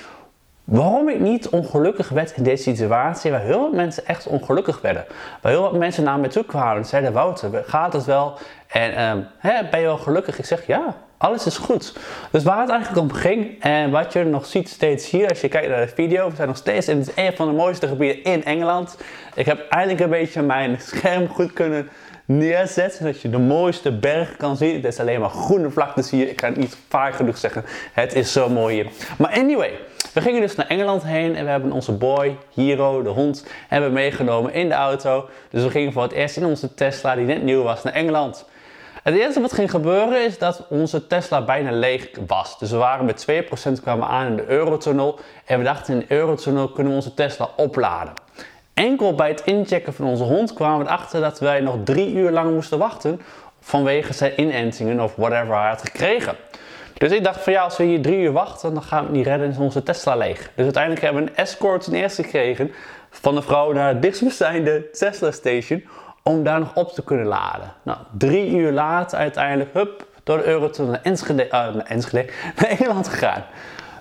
waarom 0.63 1.09
ik 1.09 1.19
niet 1.19 1.49
ongelukkig 1.49 2.09
werd 2.09 2.31
in 2.35 2.43
deze 2.43 2.63
situatie, 2.63 3.31
waar 3.31 3.41
heel 3.41 3.59
veel 3.59 3.73
mensen 3.73 4.05
echt 4.05 4.27
ongelukkig 4.27 4.81
werden. 4.81 5.05
Waar 5.41 5.51
heel 5.51 5.69
veel 5.69 5.79
mensen 5.79 6.03
naar 6.03 6.19
me 6.19 6.27
toe 6.27 6.45
kwamen 6.45 6.77
en 6.77 6.85
zeiden, 6.85 7.13
Wouter, 7.13 7.63
gaat 7.65 7.93
het 7.93 8.05
wel? 8.05 8.37
En 8.67 9.01
um, 9.01 9.27
hè, 9.37 9.69
ben 9.71 9.79
je 9.79 9.85
wel 9.85 9.97
gelukkig? 9.97 10.39
Ik 10.39 10.45
zeg, 10.45 10.67
ja, 10.67 10.95
alles 11.17 11.45
is 11.45 11.57
goed. 11.57 11.97
Dus 12.31 12.43
waar 12.43 12.61
het 12.61 12.69
eigenlijk 12.69 13.01
om 13.01 13.11
ging, 13.11 13.61
en 13.61 13.91
wat 13.91 14.13
je 14.13 14.23
nog 14.23 14.45
ziet 14.45 14.69
steeds 14.69 15.09
hier, 15.09 15.29
als 15.29 15.41
je 15.41 15.47
kijkt 15.47 15.69
naar 15.69 15.85
de 15.85 15.91
video, 15.95 16.29
we 16.29 16.35
zijn 16.35 16.47
nog 16.47 16.57
steeds 16.57 16.87
in 16.87 17.05
een 17.15 17.35
van 17.35 17.47
de 17.47 17.53
mooiste 17.53 17.87
gebieden 17.87 18.23
in 18.23 18.45
Engeland. 18.45 18.97
Ik 19.35 19.45
heb 19.45 19.65
eindelijk 19.69 19.99
een 19.99 20.09
beetje 20.09 20.41
mijn 20.41 20.77
scherm 20.81 21.27
goed 21.27 21.53
kunnen 21.53 21.89
neerzet, 22.29 22.93
zodat 22.93 23.21
je 23.21 23.29
de 23.29 23.37
mooiste 23.37 23.91
berg 23.91 24.37
kan 24.37 24.57
zien. 24.57 24.75
Het 24.75 24.85
is 24.85 24.99
alleen 24.99 25.19
maar 25.19 25.29
groene 25.29 25.69
vlaktes 25.69 26.09
hier. 26.09 26.29
Ik 26.29 26.35
kan 26.35 26.53
niet 26.57 26.77
vaak 26.89 27.13
genoeg 27.13 27.37
zeggen. 27.37 27.65
Het 27.93 28.13
is 28.13 28.31
zo 28.31 28.49
mooi 28.49 28.75
hier. 28.75 28.87
Maar 29.17 29.31
anyway, 29.31 29.71
we 30.13 30.21
gingen 30.21 30.41
dus 30.41 30.55
naar 30.55 30.67
Engeland 30.67 31.03
heen 31.03 31.35
en 31.35 31.43
we 31.43 31.49
hebben 31.51 31.71
onze 31.71 31.91
boy, 31.91 32.37
Hero, 32.53 33.01
de 33.01 33.09
hond, 33.09 33.45
hebben 33.67 33.93
meegenomen 33.93 34.53
in 34.53 34.69
de 34.69 34.75
auto. 34.75 35.29
Dus 35.49 35.63
we 35.63 35.69
gingen 35.69 35.93
voor 35.93 36.03
het 36.03 36.11
eerst 36.11 36.37
in 36.37 36.45
onze 36.45 36.73
Tesla, 36.73 37.15
die 37.15 37.25
net 37.25 37.43
nieuw 37.43 37.63
was, 37.63 37.83
naar 37.83 37.93
Engeland. 37.93 38.45
Het 39.03 39.15
eerste 39.15 39.41
wat 39.41 39.53
ging 39.53 39.71
gebeuren 39.71 40.25
is 40.25 40.37
dat 40.37 40.65
onze 40.69 41.07
Tesla 41.07 41.45
bijna 41.45 41.71
leeg 41.71 42.09
was. 42.27 42.59
Dus 42.59 42.71
we 42.71 42.77
waren 42.77 43.05
met 43.05 43.27
2% 43.79 43.81
kwamen 43.81 44.07
aan 44.07 44.27
in 44.27 44.35
de 44.35 44.47
Eurotunnel. 44.47 45.19
En 45.45 45.57
we 45.57 45.63
dachten 45.63 45.93
in 45.93 45.99
de 45.99 46.15
Eurotunnel 46.15 46.69
kunnen 46.69 46.91
we 46.91 46.97
onze 46.97 47.13
Tesla 47.13 47.49
opladen. 47.55 48.13
Enkel 48.79 49.15
bij 49.15 49.29
het 49.29 49.41
inchecken 49.45 49.93
van 49.93 50.05
onze 50.05 50.23
hond 50.23 50.53
kwamen 50.53 50.79
we 50.79 50.85
erachter 50.85 51.21
dat 51.21 51.39
wij 51.39 51.59
nog 51.59 51.75
drie 51.83 52.13
uur 52.13 52.31
lang 52.31 52.53
moesten 52.53 52.77
wachten 52.77 53.21
vanwege 53.59 54.13
zijn 54.13 54.41
inentingen 54.41 54.99
of 54.99 55.15
whatever 55.15 55.57
hij 55.59 55.69
had 55.69 55.81
gekregen. 55.81 56.35
Dus 56.93 57.11
ik 57.11 57.23
dacht 57.23 57.41
van 57.41 57.53
ja, 57.53 57.63
als 57.63 57.77
we 57.77 57.83
hier 57.83 58.01
drie 58.01 58.17
uur 58.17 58.31
wachten, 58.31 58.73
dan 58.73 58.83
gaan 58.83 59.05
we 59.05 59.11
niet 59.11 59.25
redden, 59.25 59.49
is 59.49 59.57
onze 59.57 59.83
Tesla 59.83 60.15
leeg. 60.15 60.51
Dus 60.55 60.63
uiteindelijk 60.63 61.03
hebben 61.03 61.23
we 61.23 61.29
een 61.29 61.35
escort 61.35 61.83
ten 61.83 61.93
eerste 61.93 62.23
gekregen 62.23 62.71
van 63.09 63.35
de 63.35 63.41
vrouw 63.41 63.71
naar 63.71 63.87
het 63.87 64.01
dichtstbijzijnde 64.01 64.89
Tesla 64.91 65.31
station 65.31 65.83
om 66.23 66.43
daar 66.43 66.59
nog 66.59 66.75
op 66.75 66.91
te 66.91 67.03
kunnen 67.03 67.25
laden. 67.25 67.73
Nou, 67.83 67.97
drie 68.17 68.51
uur 68.55 68.71
later 68.71 69.17
uiteindelijk, 69.17 69.69
hup, 69.73 70.05
door 70.23 70.37
de 70.37 70.45
Eurotunnel 70.45 70.91
naar 70.91 71.01
Enschede, 71.03 71.45
uh, 71.45 71.51
naar 71.51 71.85
Enschede, 71.85 72.25
gegaan. 73.09 73.43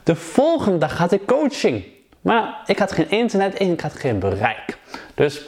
De 0.02 0.16
volgende 0.16 0.78
dag 0.78 0.98
had 0.98 1.12
ik 1.12 1.26
coaching. 1.26 1.96
Maar 2.20 2.60
ik 2.66 2.78
had 2.78 2.92
geen 2.92 3.10
internet 3.10 3.54
en 3.54 3.72
ik 3.72 3.80
had 3.80 3.92
geen 3.92 4.18
bereik. 4.18 4.78
Dus 5.14 5.42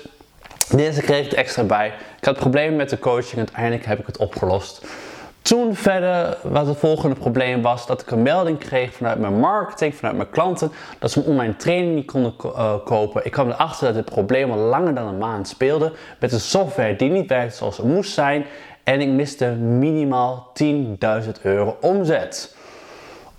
deze 0.71 1.01
kreeg 1.01 1.27
ik 1.27 1.33
extra 1.33 1.63
bij. 1.63 1.93
Ik 2.19 2.25
had 2.25 2.37
problemen 2.37 2.77
met 2.77 2.91
de 2.91 2.99
coaching. 2.99 3.37
Uiteindelijk 3.37 3.87
heb 3.87 3.99
ik 3.99 4.07
het 4.07 4.17
opgelost. 4.17 4.87
Toen 5.43 5.75
verder, 5.75 6.39
wat 6.43 6.67
het 6.67 6.79
volgende 6.79 7.17
probleem 7.17 7.63
was, 7.63 7.87
dat 7.87 8.01
ik 8.01 8.11
een 8.11 8.23
melding 8.23 8.59
kreeg 8.59 8.93
vanuit 8.93 9.19
mijn 9.19 9.39
marketing, 9.39 9.95
vanuit 9.95 10.17
mijn 10.17 10.31
klanten, 10.31 10.73
dat 10.99 11.11
ze 11.11 11.19
een 11.19 11.27
online 11.27 11.57
training 11.57 11.95
niet 11.95 12.07
konden 12.07 12.35
uh, 12.45 12.75
kopen. 12.85 13.25
Ik 13.25 13.33
kwam 13.33 13.49
erachter 13.49 13.87
dat 13.87 13.97
het 13.97 14.05
probleem 14.05 14.51
al 14.51 14.59
langer 14.59 14.95
dan 14.95 15.07
een 15.07 15.19
maand 15.19 15.49
speelde 15.49 15.93
met 16.21 16.33
een 16.33 16.41
software 16.41 16.97
die 16.97 17.11
niet 17.11 17.29
werkte 17.29 17.57
zoals 17.57 17.77
het 17.77 17.87
moest 17.87 18.13
zijn. 18.13 18.45
En 18.85 19.01
ik 19.01 19.09
miste 19.09 19.47
minimaal 19.57 20.53
10.000 20.63 21.31
euro 21.43 21.77
omzet. 21.81 22.57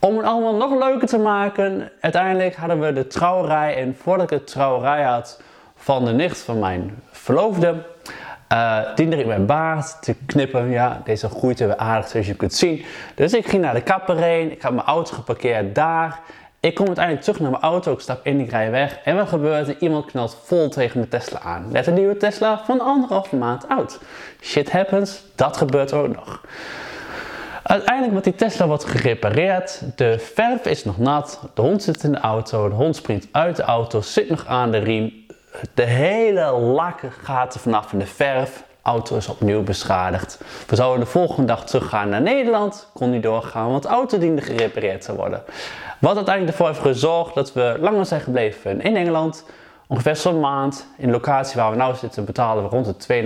Om 0.03 0.17
het 0.17 0.25
allemaal 0.25 0.55
nog 0.55 0.79
leuker 0.79 1.07
te 1.07 1.17
maken, 1.17 1.91
uiteindelijk 1.99 2.55
hadden 2.55 2.79
we 2.79 2.93
de 2.93 3.07
trouwerij. 3.07 3.75
En 3.75 3.95
voordat 4.01 4.31
ik 4.31 4.37
de 4.39 4.43
trouwerij 4.43 5.03
had 5.03 5.41
van 5.75 6.05
de 6.05 6.11
nicht 6.11 6.37
van 6.37 6.59
mijn 6.59 7.01
verloofde, 7.11 7.75
uh, 8.53 8.77
diende 8.95 9.15
ik 9.15 9.25
mijn 9.25 9.45
baard 9.45 10.01
te 10.01 10.15
knippen. 10.25 10.69
Ja, 10.69 11.01
deze 11.03 11.29
groeit 11.29 11.59
weer 11.59 11.77
aardig 11.77 12.07
zoals 12.09 12.27
je 12.27 12.35
kunt 12.35 12.53
zien. 12.53 12.85
Dus 13.15 13.33
ik 13.33 13.47
ging 13.47 13.61
naar 13.61 13.73
de 13.73 13.81
kapper 13.81 14.17
heen. 14.17 14.51
Ik 14.51 14.61
had 14.61 14.73
mijn 14.73 14.85
auto 14.85 15.13
geparkeerd 15.13 15.75
daar. 15.75 16.19
Ik 16.59 16.75
kom 16.75 16.85
uiteindelijk 16.85 17.25
terug 17.25 17.39
naar 17.39 17.51
mijn 17.51 17.63
auto. 17.63 17.91
Ik 17.91 17.99
stap 17.99 18.25
in, 18.25 18.39
ik 18.39 18.49
rij 18.49 18.71
weg. 18.71 18.99
En 19.03 19.15
wat 19.15 19.27
gebeurt 19.27 19.67
er? 19.67 19.75
Iemand 19.79 20.05
knalt 20.05 20.37
vol 20.43 20.69
tegen 20.69 20.97
mijn 20.97 21.09
Tesla 21.09 21.39
aan. 21.39 21.65
Net 21.71 21.87
een 21.87 21.93
nieuwe 21.93 22.17
Tesla 22.17 22.61
van 22.65 22.81
anderhalve 22.81 23.35
maand 23.35 23.67
oud. 23.67 23.99
Shit 24.41 24.71
happens. 24.71 25.23
Dat 25.35 25.57
gebeurt 25.57 25.93
ook 25.93 26.15
nog. 26.15 26.41
Uiteindelijk 27.71 28.11
wordt 28.11 28.25
die 28.25 28.35
Tesla 28.35 28.67
wordt 28.67 28.85
gerepareerd. 28.85 29.81
De 29.95 30.19
verf 30.19 30.65
is 30.65 30.83
nog 30.83 30.97
nat. 30.97 31.39
De 31.53 31.61
hond 31.61 31.83
zit 31.83 32.03
in 32.03 32.11
de 32.11 32.19
auto. 32.19 32.69
De 32.69 32.75
hond 32.75 32.95
springt 32.95 33.27
uit 33.31 33.55
de 33.55 33.63
auto. 33.63 34.01
Zit 34.01 34.29
nog 34.29 34.45
aan 34.45 34.71
de 34.71 34.77
riem. 34.77 35.25
De 35.73 35.83
hele 35.83 36.51
lak 36.51 36.99
gaat 37.23 37.53
er 37.53 37.59
vanaf 37.59 37.93
in 37.93 37.99
de 37.99 38.05
verf. 38.05 38.63
Auto 38.81 39.15
is 39.15 39.27
opnieuw 39.27 39.63
beschadigd. 39.63 40.39
We 40.67 40.75
zouden 40.75 40.99
de 40.99 41.11
volgende 41.11 41.47
dag 41.47 41.65
teruggaan 41.65 42.09
naar 42.09 42.21
Nederland. 42.21 42.89
Kon 42.93 43.09
niet 43.09 43.23
doorgaan, 43.23 43.69
want 43.69 43.83
de 43.83 43.89
auto 43.89 44.17
diende 44.17 44.41
gerepareerd 44.41 45.01
te 45.01 45.15
worden. 45.15 45.43
Wat 45.99 46.15
uiteindelijk 46.15 46.57
ervoor 46.57 46.73
heeft 46.73 46.87
gezorgd 46.87 47.35
dat 47.35 47.53
we 47.53 47.77
langer 47.79 48.05
zijn 48.05 48.21
gebleven 48.21 48.81
in 48.81 48.95
Engeland. 48.95 49.45
Ongeveer 49.87 50.15
zo'n 50.15 50.39
maand. 50.39 50.87
In 50.97 51.05
de 51.05 51.13
locatie 51.13 51.61
waar 51.61 51.77
we 51.77 51.83
nu 51.83 51.95
zitten 51.95 52.25
betalen 52.25 52.63
we 52.63 52.69
rond 52.69 53.07
de 53.07 53.23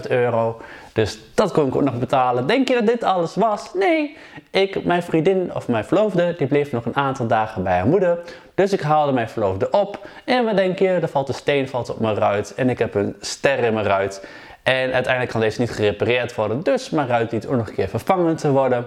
2.500 0.00 0.10
euro. 0.10 0.60
Dus 0.96 1.18
dat 1.34 1.52
kon 1.52 1.66
ik 1.66 1.74
ook 1.74 1.82
nog 1.82 1.98
betalen. 1.98 2.46
Denk 2.46 2.68
je 2.68 2.74
dat 2.74 2.86
dit 2.86 3.02
alles 3.02 3.34
was? 3.34 3.74
Nee. 3.74 4.16
Ik, 4.50 4.84
mijn 4.84 5.02
vriendin 5.02 5.54
of 5.54 5.68
mijn 5.68 5.84
verloofde, 5.84 6.34
die 6.38 6.46
bleef 6.46 6.72
nog 6.72 6.84
een 6.84 6.96
aantal 6.96 7.26
dagen 7.26 7.62
bij 7.62 7.76
haar 7.76 7.86
moeder. 7.86 8.18
Dus 8.54 8.72
ik 8.72 8.80
haalde 8.80 9.12
mijn 9.12 9.28
verloofde 9.28 9.70
op. 9.70 10.06
En 10.24 10.44
wat 10.44 10.56
denk 10.56 10.78
je? 10.78 10.88
Er 10.88 11.08
valt 11.08 11.28
een 11.28 11.34
steen 11.34 11.68
valt 11.68 11.90
op 11.90 12.00
mijn 12.00 12.14
ruit. 12.14 12.54
En 12.54 12.70
ik 12.70 12.78
heb 12.78 12.94
een 12.94 13.16
ster 13.20 13.58
in 13.58 13.74
mijn 13.74 13.86
ruit. 13.86 14.26
En 14.62 14.92
uiteindelijk 14.92 15.32
kan 15.32 15.40
deze 15.40 15.60
niet 15.60 15.70
gerepareerd 15.70 16.34
worden. 16.34 16.62
Dus 16.62 16.90
mijn 16.90 17.08
ruit 17.08 17.30
dient 17.30 17.46
ook 17.46 17.56
nog 17.56 17.68
een 17.68 17.74
keer 17.74 17.88
vervangen 17.88 18.36
te 18.36 18.50
worden. 18.50 18.86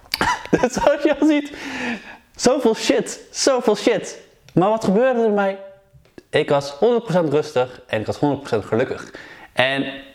dus 0.60 0.72
zoals 0.72 1.02
je 1.02 1.18
al 1.20 1.26
ziet, 1.26 1.56
zoveel 2.36 2.74
shit. 2.74 3.20
Zoveel 3.30 3.76
shit. 3.76 4.18
Maar 4.54 4.68
wat 4.68 4.84
gebeurde 4.84 5.22
er 5.22 5.30
mij? 5.30 5.58
Ik 6.30 6.48
was 6.48 6.74
100% 6.74 6.78
rustig 7.28 7.80
en 7.86 8.00
ik 8.00 8.06
was 8.06 8.18
100% 8.18 8.20
gelukkig. 8.64 9.14
En 9.52 10.06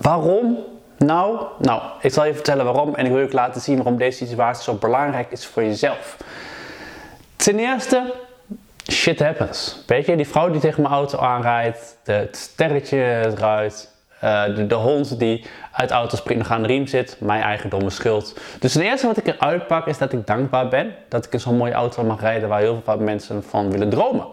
waarom? 0.00 0.58
Nou, 0.96 1.40
nou, 1.58 1.82
ik 2.00 2.12
zal 2.12 2.24
je 2.24 2.34
vertellen 2.34 2.64
waarom 2.64 2.94
en 2.94 3.06
ik 3.06 3.12
wil 3.12 3.20
je 3.20 3.34
laten 3.34 3.60
zien 3.60 3.76
waarom 3.76 3.96
deze 3.96 4.26
situatie 4.26 4.62
zo 4.62 4.74
belangrijk 4.74 5.30
is 5.30 5.46
voor 5.46 5.62
jezelf. 5.62 6.16
Ten 7.36 7.58
eerste, 7.58 8.14
shit 8.90 9.20
happens. 9.20 9.82
Weet 9.86 10.06
je, 10.06 10.16
die 10.16 10.28
vrouw 10.28 10.50
die 10.50 10.60
tegen 10.60 10.82
mijn 10.82 10.94
auto 10.94 11.18
aanrijdt, 11.18 11.96
het 12.04 12.36
sterretje 12.36 12.96
eruit, 13.36 13.94
uh, 14.24 14.68
de, 14.68 14.74
hond 14.74 15.18
die 15.18 15.44
uit 15.72 15.90
auto 15.90 16.16
springt 16.16 16.42
nog 16.42 16.52
aan 16.52 16.62
de 16.62 16.68
riem 16.68 16.86
zit, 16.86 17.16
mijn 17.20 17.42
eigen 17.42 17.70
domme 17.70 17.90
schuld. 17.90 18.40
Dus 18.58 18.74
het 18.74 18.82
eerste 18.82 19.06
wat 19.06 19.16
ik 19.16 19.26
eruit 19.26 19.66
pak 19.66 19.86
is 19.86 19.98
dat 19.98 20.12
ik 20.12 20.26
dankbaar 20.26 20.68
ben 20.68 20.94
dat 21.08 21.24
ik 21.24 21.32
in 21.32 21.40
zo'n 21.40 21.56
mooie 21.56 21.72
auto 21.72 22.02
mag 22.04 22.20
rijden 22.20 22.48
waar 22.48 22.60
heel 22.60 22.82
veel 22.84 22.98
mensen 22.98 23.42
van 23.42 23.70
willen 23.70 23.90
dromen. 23.90 24.26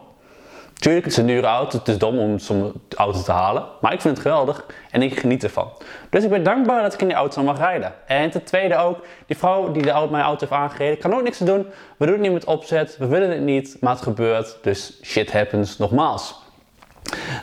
Tuurlijk, 0.79 1.05
het 1.05 1.13
is 1.13 1.19
een 1.19 1.27
dure 1.27 1.47
auto, 1.47 1.77
het 1.77 1.87
is 1.87 1.97
dom 1.97 2.19
om 2.19 2.39
zo'n 2.39 2.73
auto 2.95 3.21
te 3.21 3.31
halen, 3.31 3.65
maar 3.81 3.93
ik 3.93 4.01
vind 4.01 4.17
het 4.17 4.25
geweldig 4.25 4.65
en 4.91 5.01
ik 5.01 5.19
geniet 5.19 5.43
ervan. 5.43 5.71
Dus 6.09 6.23
ik 6.23 6.29
ben 6.29 6.43
dankbaar 6.43 6.81
dat 6.81 6.93
ik 6.93 7.01
in 7.01 7.07
die 7.07 7.15
auto 7.15 7.43
mag 7.43 7.57
rijden. 7.57 7.93
En 8.07 8.29
ten 8.29 8.43
tweede 8.43 8.75
ook, 8.75 8.99
die 9.25 9.37
vrouw 9.37 9.71
die 9.71 9.81
de 9.81 9.89
auto, 9.89 10.11
mijn 10.11 10.23
auto 10.23 10.39
heeft 10.39 10.61
aangereden, 10.61 10.97
kan 10.97 11.13
ook 11.13 11.23
niks 11.23 11.37
doen. 11.37 11.65
We 11.97 12.05
doen 12.05 12.13
het 12.13 12.23
niet 12.23 12.31
met 12.31 12.45
opzet, 12.45 12.97
we 12.97 13.07
willen 13.07 13.29
het 13.29 13.41
niet, 13.41 13.77
maar 13.81 13.93
het 13.93 14.01
gebeurt, 14.01 14.57
dus 14.61 14.99
shit 15.03 15.31
happens 15.31 15.77
nogmaals. 15.77 16.35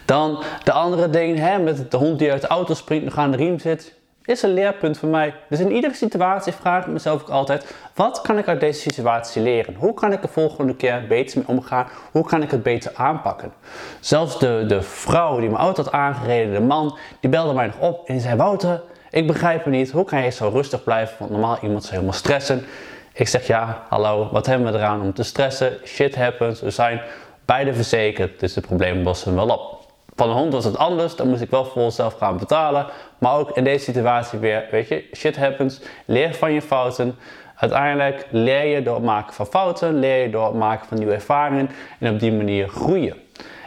Dan 0.05 0.43
de 0.65 0.73
andere 0.73 1.11
ding, 1.11 1.39
hè, 1.39 1.59
met 1.59 1.91
de 1.91 1.97
hond 1.97 2.19
die 2.19 2.33
uit 2.33 2.41
de 2.41 2.47
auto 2.47 2.75
springt, 2.75 3.05
nog 3.05 3.19
aan 3.19 3.31
de 3.31 3.37
riem 3.37 3.59
zit, 3.59 3.95
is 4.25 4.43
een 4.43 4.53
leerpunt 4.53 4.99
voor 4.99 5.09
mij. 5.09 5.35
Dus 5.49 5.61
in 5.61 5.73
iedere 5.73 5.95
situatie 5.95 6.53
vraag 6.53 6.87
ik 6.87 6.93
mezelf 6.93 7.23
ook 7.23 7.29
altijd: 7.29 7.75
wat 7.95 8.21
kan 8.21 8.39
ik 8.39 8.49
uit 8.49 8.61
deze 8.61 8.81
situatie 8.81 9.43
leren? 9.43 9.75
Hoe 9.75 9.95
kan 9.95 10.13
ik 10.13 10.23
de 10.23 10.29
volgende 10.29 10.77
keer 10.77 11.05
beter 11.09 11.39
mee 11.39 11.49
omgaan? 11.49 11.87
Hoe 12.11 12.27
kan 12.27 12.43
ik 12.43 12.51
het 12.51 12.63
beter 12.63 12.93
aanpakken? 12.95 13.53
Zelfs 14.01 14.39
de, 14.39 14.65
de 14.69 14.83
vrouw 14.83 15.39
die 15.39 15.49
mijn 15.49 15.63
auto 15.63 15.83
had 15.83 15.93
aangereden, 15.93 16.55
de 16.55 16.61
man, 16.61 16.99
die 17.21 17.31
belde 17.31 17.55
mij 17.55 17.67
nog 17.67 17.79
op 17.81 18.09
en 18.09 18.21
zei: 18.21 18.37
Wouter, 18.37 18.83
ik 19.11 19.27
begrijp 19.27 19.65
het 19.65 19.73
niet. 19.73 19.91
Hoe 19.91 20.05
kan 20.05 20.23
je 20.23 20.31
zo 20.31 20.49
rustig 20.49 20.85
blijven? 20.85 21.17
Want 21.19 21.31
normaal 21.31 21.59
iemand 21.63 21.83
zou 21.83 21.95
helemaal 21.95 22.19
stressen. 22.19 22.65
Ik 23.13 23.29
zeg 23.29 23.47
ja, 23.47 23.85
hallo, 23.89 24.29
wat 24.33 24.47
hebben 24.47 24.73
we 24.73 24.79
eraan 24.79 25.03
om 25.03 25.13
te 25.13 25.23
stressen? 25.23 25.73
Shit 25.85 26.15
happens. 26.15 26.61
We 26.61 26.71
zijn 26.71 27.01
beide 27.45 27.75
verzekerd, 27.75 28.41
dus 28.41 28.53
de 28.53 28.61
problemen 28.61 29.03
lossen 29.03 29.35
wel 29.35 29.49
op. 29.49 29.84
Van 30.17 30.29
een 30.31 30.37
hond 30.37 30.53
was 30.53 30.65
het 30.65 30.79
anders, 30.79 31.17
dan 31.17 31.29
moest 31.29 31.43
ik 31.43 31.51
wel 31.51 31.65
voor 31.65 31.93
zelf 31.93 32.15
gaan 32.15 32.39
betalen. 32.39 32.87
Maar 33.19 33.37
ook 33.37 33.51
in 33.51 33.65
deze 33.65 33.85
situatie 33.85 34.39
weer, 34.39 34.67
weet 34.71 34.89
je, 34.89 35.05
shit 35.17 35.37
happens. 35.37 35.81
Leer 36.05 36.35
van 36.35 36.53
je 36.53 36.63
fouten. 36.63 37.17
Uiteindelijk 37.57 38.27
leer 38.31 38.65
je 38.65 38.83
door 38.83 38.95
het 38.95 39.05
maken 39.05 39.35
van 39.35 39.47
fouten, 39.47 39.99
leer 39.99 40.23
je 40.23 40.31
door 40.31 40.47
het 40.47 40.55
maken 40.55 40.89
van 40.89 40.99
nieuwe 40.99 41.15
ervaringen 41.15 41.71
en 41.99 42.13
op 42.13 42.21
die 42.21 42.33
manier 42.33 42.69
groeien. 42.69 43.17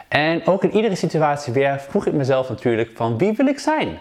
En 0.08 0.46
ook 0.46 0.62
in 0.64 0.74
iedere 0.76 0.94
situatie 0.94 1.52
weer 1.52 1.80
vroeg 1.80 2.06
ik 2.06 2.12
mezelf 2.12 2.48
natuurlijk 2.48 2.90
van 2.94 3.18
wie 3.18 3.32
wil 3.32 3.46
ik 3.46 3.58
zijn? 3.58 3.98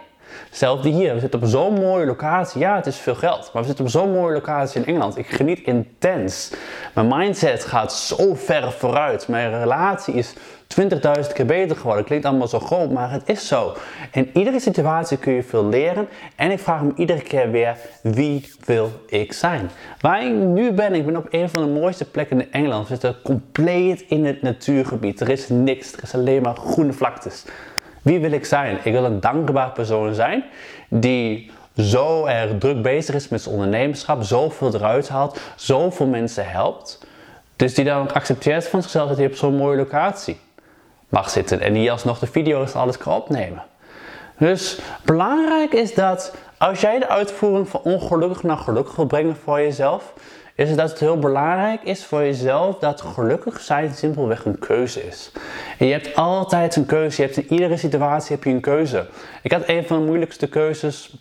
Hetzelfde 0.48 0.90
hier, 0.90 1.14
we 1.14 1.20
zitten 1.20 1.42
op 1.42 1.48
zo'n 1.48 1.74
mooie 1.74 2.06
locatie. 2.06 2.60
Ja, 2.60 2.76
het 2.76 2.86
is 2.86 2.98
veel 2.98 3.16
geld, 3.16 3.50
maar 3.54 3.62
we 3.62 3.68
zitten 3.68 3.86
op 3.86 3.92
zo'n 3.92 4.12
mooie 4.12 4.34
locatie 4.34 4.82
in 4.82 4.88
Engeland. 4.88 5.18
Ik 5.18 5.28
geniet 5.28 5.60
intens. 5.60 6.52
Mijn 6.94 7.08
mindset 7.08 7.66
gaat 7.66 7.94
zo 7.94 8.36
ver 8.36 8.72
vooruit. 8.72 9.28
Mijn 9.28 9.60
relatie 9.60 10.14
is 10.14 10.34
20.000 10.82 11.34
keer 11.34 11.46
beter 11.46 11.76
geworden. 11.76 12.06
Klinkt 12.06 12.26
allemaal 12.26 12.48
zo 12.48 12.60
groot, 12.60 12.92
maar 12.92 13.12
het 13.12 13.22
is 13.26 13.48
zo. 13.48 13.76
In 14.12 14.30
iedere 14.34 14.60
situatie 14.60 15.18
kun 15.18 15.34
je 15.34 15.44
veel 15.44 15.66
leren. 15.66 16.08
En 16.36 16.52
ik 16.52 16.60
vraag 16.60 16.82
me 16.82 16.92
iedere 16.96 17.22
keer 17.22 17.52
weer: 17.52 17.78
wie 18.02 18.52
wil 18.66 18.92
ik 19.08 19.34
zijn? 19.34 19.70
Waar 20.02 20.26
ik 20.26 20.34
nu 20.34 20.72
ben, 20.72 20.94
ik 20.94 21.06
ben 21.06 21.18
op 21.18 21.28
een 21.30 21.50
van 21.50 21.62
de 21.62 21.80
mooiste 21.80 22.10
plekken 22.10 22.42
in 22.42 22.52
Engeland. 22.52 22.88
We 22.88 22.94
zitten 22.94 23.22
compleet 23.24 24.06
in 24.08 24.26
het 24.26 24.42
natuurgebied. 24.42 25.22
Er 25.22 25.30
is 25.30 25.50
niks, 25.50 25.94
er 25.94 26.04
is 26.04 26.14
alleen 26.14 26.42
maar 26.42 26.56
groene 26.56 26.94
vlaktes. 26.94 27.46
Wie 28.08 28.20
wil 28.20 28.32
ik 28.32 28.46
zijn? 28.46 28.78
Ik 28.84 28.92
wil 28.92 29.04
een 29.04 29.20
dankbaar 29.20 29.72
persoon 29.72 30.14
zijn 30.14 30.44
die 30.90 31.52
zo 31.78 32.26
erg 32.26 32.58
druk 32.60 32.82
bezig 32.82 33.16
is 33.16 33.28
met 33.28 33.42
zijn 33.42 33.56
ondernemerschap, 33.56 34.24
zoveel 34.24 34.74
eruit 34.74 35.10
haalt, 35.10 35.40
zoveel 35.56 36.06
mensen 36.06 36.50
helpt. 36.50 37.06
Dus 37.56 37.74
die 37.74 37.86
dan 37.86 38.02
ook 38.02 38.12
accepteert 38.12 38.68
van 38.68 38.82
zichzelf 38.82 39.08
dat 39.08 39.18
hij 39.18 39.26
op 39.26 39.36
zo'n 39.36 39.56
mooie 39.56 39.78
locatie 39.78 40.40
mag 41.10 41.30
zitten 41.30 41.62
en 41.62 41.74
die 41.74 41.92
alsnog 41.92 42.20
de 42.20 42.28
video's 42.28 42.76
alles 42.76 42.98
kan 42.98 43.14
opnemen. 43.14 43.64
Dus 44.38 44.80
belangrijk 45.04 45.74
is 45.74 45.94
dat 45.94 46.36
als 46.58 46.82
jij 46.82 47.00
de 47.00 47.08
uitvoering 47.08 47.70
van 47.70 47.82
ongelukkig 47.84 48.44
naar 48.44 48.58
gelukkig 48.58 48.96
wil 48.96 49.06
brengen 49.06 49.36
voor 49.36 49.60
jezelf, 49.60 50.14
is 50.58 50.76
dat 50.76 50.90
het 50.90 51.00
heel 51.00 51.20
belangrijk 51.20 51.84
is 51.84 52.06
voor 52.06 52.22
jezelf 52.22 52.78
dat 52.78 53.02
gelukkig 53.02 53.62
zijn 53.62 53.94
simpelweg 53.94 54.46
een 54.46 54.60
keuze 54.60 55.08
is. 55.08 55.32
En 55.78 55.86
je 55.86 55.92
hebt 55.92 56.16
altijd 56.16 56.76
een 56.76 56.86
keuze. 56.86 57.22
Je 57.22 57.28
hebt 57.28 57.38
in 57.38 57.54
iedere 57.54 57.78
situatie 57.78 58.36
heb 58.36 58.44
je 58.44 58.50
een 58.50 58.62
keuze. 58.62 59.06
Ik 59.44 59.52
had 59.52 59.64
een 59.66 59.88
van 59.88 60.00
de 60.00 60.06
moeilijkste 60.06 60.48
keuzes. 60.48 61.18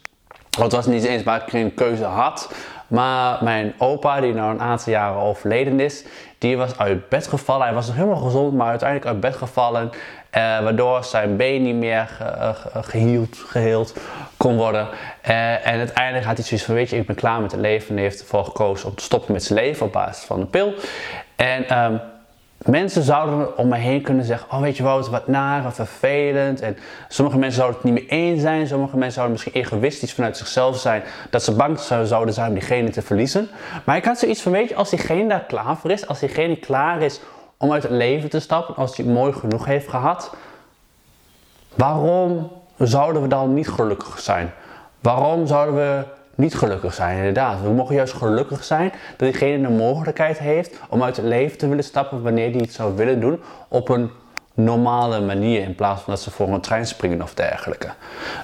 Het 0.59 0.73
was 0.73 0.87
niet 0.87 1.05
eens 1.05 1.23
waar 1.23 1.43
ik 1.43 1.49
geen 1.49 1.75
keuze 1.75 2.05
had. 2.05 2.51
Maar 2.89 3.45
mijn 3.45 3.75
opa, 3.79 4.21
die 4.21 4.35
nou 4.35 4.51
een 4.51 4.61
aantal 4.61 4.93
jaren 4.93 5.21
overleden 5.21 5.81
is, 5.81 6.05
die 6.39 6.57
was 6.57 6.79
uit 6.79 7.09
bed 7.09 7.27
gevallen. 7.27 7.67
Hij 7.67 7.75
was 7.75 7.87
nog 7.87 7.97
helemaal 7.97 8.23
gezond, 8.23 8.55
maar 8.55 8.69
uiteindelijk 8.69 9.11
uit 9.11 9.21
bed 9.21 9.37
gevallen. 9.37 9.91
Eh, 10.31 10.43
waardoor 10.43 11.05
zijn 11.05 11.37
been 11.37 11.63
niet 11.63 11.75
meer 11.75 12.09
geheeld, 12.81 13.37
geheeld 13.47 13.95
kon 14.37 14.57
worden. 14.57 14.89
Uh, 15.29 15.67
en 15.67 15.79
uiteindelijk 15.79 16.27
had 16.27 16.37
hij 16.37 16.47
zoiets 16.47 16.67
van, 16.67 16.75
weet 16.75 16.91
je, 16.91 16.97
ik 16.97 17.07
ben 17.07 17.17
klaar 17.17 17.41
met 17.41 17.53
het 17.53 17.61
leven. 17.61 17.97
En 17.97 18.03
heeft 18.03 18.21
ervoor 18.21 18.45
gekozen 18.45 18.89
om 18.89 18.95
te 18.95 19.03
stoppen 19.03 19.33
met 19.33 19.45
zijn 19.45 19.59
leven 19.59 19.87
op 19.87 19.93
basis 19.93 20.25
van 20.25 20.41
een 20.41 20.51
pil. 20.51 20.75
En 21.37 21.79
um, 21.79 22.01
mensen 22.67 23.03
zouden 23.03 23.59
om 23.59 23.69
me 23.69 23.77
heen 23.77 24.03
kunnen 24.03 24.25
zeggen, 24.25 24.51
oh 24.51 24.61
weet 24.61 24.77
je 24.77 24.83
wat, 24.83 25.09
wat 25.09 25.27
naar 25.27 25.67
of 25.67 25.75
vervelend. 25.75 26.61
En 26.61 26.77
sommige 27.09 27.39
mensen 27.39 27.59
zouden 27.59 27.81
het 27.81 27.93
niet 27.93 28.03
meer 28.03 28.19
eens 28.19 28.41
zijn. 28.41 28.67
Sommige 28.67 28.97
mensen 28.97 29.15
zouden 29.15 29.33
misschien 29.33 29.63
egoïstisch 29.63 30.15
vanuit 30.15 30.37
zichzelf 30.37 30.79
zijn. 30.79 31.03
Dat 31.31 31.43
ze 31.43 31.55
bang 31.55 31.79
zouden 31.79 32.35
zijn 32.35 32.49
om 32.49 32.55
diegene 32.55 32.91
te 32.91 33.03
verliezen. 33.03 33.49
Maar 33.85 33.97
ik 33.97 34.05
had 34.05 34.19
zoiets 34.19 34.43
van, 34.43 34.53
weet 34.53 34.69
je, 34.69 34.75
als 34.75 34.91
diegene 34.91 35.29
daar 35.29 35.45
klaar 35.45 35.77
voor 35.77 35.91
is. 35.91 36.07
Als 36.07 36.19
diegene 36.19 36.57
klaar 36.57 37.03
is 37.03 37.21
om 37.57 37.73
uit 37.73 37.83
het 37.83 37.93
leven 37.93 38.31
te 38.31 38.41
stappen. 38.41 38.77
Als 38.77 38.97
hij 38.97 39.05
het 39.07 39.15
mooi 39.15 39.33
genoeg 39.33 39.65
heeft 39.65 39.89
gehad. 39.89 40.35
Waarom 41.75 42.51
zouden 42.79 43.23
we 43.23 43.29
dan 43.29 43.55
niet 43.55 43.69
gelukkig 43.69 44.19
zijn? 44.19 44.53
Waarom 45.01 45.47
zouden 45.47 45.75
we 45.75 46.05
niet 46.37 46.55
gelukkig 46.55 46.95
zijn, 46.95 47.17
inderdaad. 47.17 47.63
We 47.63 47.69
mogen 47.69 47.95
juist 47.95 48.13
gelukkig 48.13 48.65
zijn 48.65 48.93
dat 49.17 49.29
diegene 49.31 49.69
de 49.69 49.75
mogelijkheid 49.75 50.39
heeft 50.39 50.81
om 50.89 51.03
uit 51.03 51.17
het 51.17 51.27
leven 51.27 51.59
te 51.59 51.69
willen 51.69 51.85
stappen 51.85 52.23
wanneer 52.23 52.51
hij 52.51 52.61
het 52.61 52.73
zou 52.73 52.97
willen 52.97 53.21
doen 53.21 53.41
op 53.69 53.89
een 53.89 54.11
normale 54.55 55.21
manier 55.21 55.63
in 55.63 55.75
plaats 55.75 56.03
van 56.03 56.13
dat 56.13 56.23
ze 56.23 56.31
voor 56.31 56.49
een 56.49 56.61
trein 56.61 56.87
springen 56.87 57.23
of 57.23 57.35
dergelijke. 57.35 57.89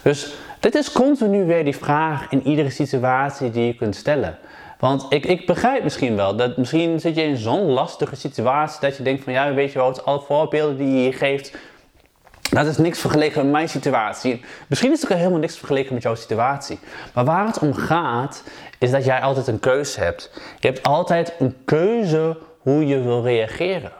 Dus 0.02 0.34
dit 0.60 0.74
is 0.74 0.92
continu 0.92 1.44
weer 1.44 1.64
die 1.64 1.76
vraag 1.76 2.26
in 2.30 2.46
iedere 2.46 2.70
situatie 2.70 3.50
die 3.50 3.66
je 3.66 3.74
kunt 3.74 3.96
stellen. 3.96 4.38
Want 4.78 5.06
ik, 5.08 5.26
ik 5.26 5.46
begrijp 5.46 5.82
misschien 5.82 6.16
wel 6.16 6.36
dat 6.36 6.56
misschien 6.56 7.00
zit 7.00 7.14
je 7.14 7.22
in 7.22 7.36
zo'n 7.36 7.70
lastige 7.70 8.16
situatie 8.16 8.80
dat 8.80 8.96
je 8.96 9.02
denkt 9.02 9.24
van 9.24 9.32
ja, 9.32 9.54
weet 9.54 9.72
je 9.72 9.78
wat, 9.78 10.04
alle 10.04 10.20
voorbeelden 10.20 10.76
die 10.76 10.86
je 10.86 11.00
hier 11.00 11.14
geeft, 11.14 11.56
dat 12.52 12.66
is 12.66 12.76
niks 12.76 13.00
vergeleken 13.00 13.42
met 13.42 13.52
mijn 13.52 13.68
situatie. 13.68 14.44
Misschien 14.66 14.92
is 14.92 15.02
het 15.02 15.12
ook 15.12 15.18
helemaal 15.18 15.38
niks 15.38 15.58
vergeleken 15.58 15.94
met 15.94 16.02
jouw 16.02 16.14
situatie. 16.14 16.78
Maar 17.14 17.24
waar 17.24 17.46
het 17.46 17.58
om 17.58 17.74
gaat, 17.74 18.42
is 18.78 18.90
dat 18.90 19.04
jij 19.04 19.20
altijd 19.20 19.46
een 19.46 19.60
keuze 19.60 20.00
hebt. 20.00 20.30
Je 20.58 20.66
hebt 20.66 20.82
altijd 20.82 21.34
een 21.38 21.56
keuze 21.64 22.38
hoe 22.58 22.86
je 22.86 23.02
wil 23.02 23.22
reageren. 23.22 23.92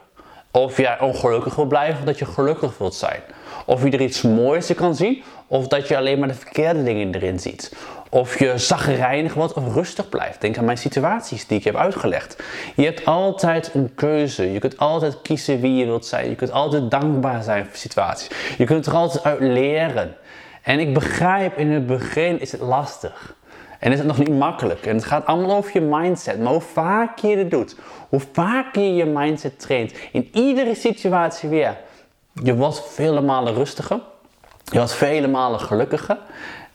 Of 0.50 0.76
jij 0.76 1.00
ongelukkig 1.00 1.54
wil 1.54 1.64
blijven 1.64 1.98
of 1.98 2.04
dat 2.04 2.18
je 2.18 2.24
gelukkig 2.24 2.78
wilt 2.78 2.94
zijn. 2.94 3.20
Of 3.64 3.84
je 3.84 3.90
er 3.90 4.00
iets 4.00 4.22
moois 4.22 4.70
in 4.70 4.76
kan 4.76 4.94
zien, 4.94 5.22
of 5.46 5.68
dat 5.68 5.88
je 5.88 5.96
alleen 5.96 6.18
maar 6.18 6.28
de 6.28 6.34
verkeerde 6.34 6.82
dingen 6.82 7.14
erin 7.14 7.40
ziet. 7.40 7.72
Of 8.14 8.38
je 8.38 8.58
zagrijnig 8.58 9.34
wordt 9.34 9.52
of 9.52 9.74
rustig 9.74 10.08
blijft. 10.08 10.40
Denk 10.40 10.58
aan 10.58 10.64
mijn 10.64 10.78
situaties 10.78 11.46
die 11.46 11.58
ik 11.58 11.64
heb 11.64 11.76
uitgelegd. 11.76 12.42
Je 12.76 12.84
hebt 12.84 13.04
altijd 13.04 13.74
een 13.74 13.94
keuze. 13.94 14.52
Je 14.52 14.58
kunt 14.58 14.78
altijd 14.78 15.22
kiezen 15.22 15.60
wie 15.60 15.76
je 15.76 15.84
wilt 15.84 16.06
zijn. 16.06 16.28
Je 16.28 16.34
kunt 16.34 16.52
altijd 16.52 16.90
dankbaar 16.90 17.42
zijn 17.42 17.66
voor 17.66 17.76
situaties. 17.76 18.30
Je 18.58 18.64
kunt 18.64 18.86
er 18.86 18.94
altijd 18.94 19.24
uit 19.24 19.40
leren. 19.40 20.16
En 20.62 20.78
ik 20.78 20.94
begrijp, 20.94 21.58
in 21.58 21.70
het 21.70 21.86
begin 21.86 22.40
is 22.40 22.52
het 22.52 22.60
lastig. 22.60 23.34
En 23.78 23.92
is 23.92 23.98
het 23.98 24.06
nog 24.06 24.18
niet 24.18 24.38
makkelijk. 24.38 24.86
En 24.86 24.94
het 24.94 25.04
gaat 25.04 25.26
allemaal 25.26 25.56
over 25.56 25.70
je 25.72 25.80
mindset. 25.80 26.40
Maar 26.40 26.52
hoe 26.52 26.60
vaak 26.60 27.18
je 27.18 27.36
het 27.36 27.50
doet, 27.50 27.76
hoe 28.08 28.20
vaak 28.32 28.74
je 28.74 28.94
je 28.94 29.04
mindset 29.04 29.60
traint, 29.60 29.92
in 30.12 30.28
iedere 30.32 30.74
situatie 30.74 31.48
weer, 31.48 31.76
je 32.42 32.54
wordt 32.54 32.82
vele 32.88 33.20
malen 33.20 33.54
rustiger. 33.54 34.00
Je 34.64 34.78
wordt 34.78 34.94
vele 34.94 35.28
malen 35.28 35.60
gelukkiger. 35.60 36.18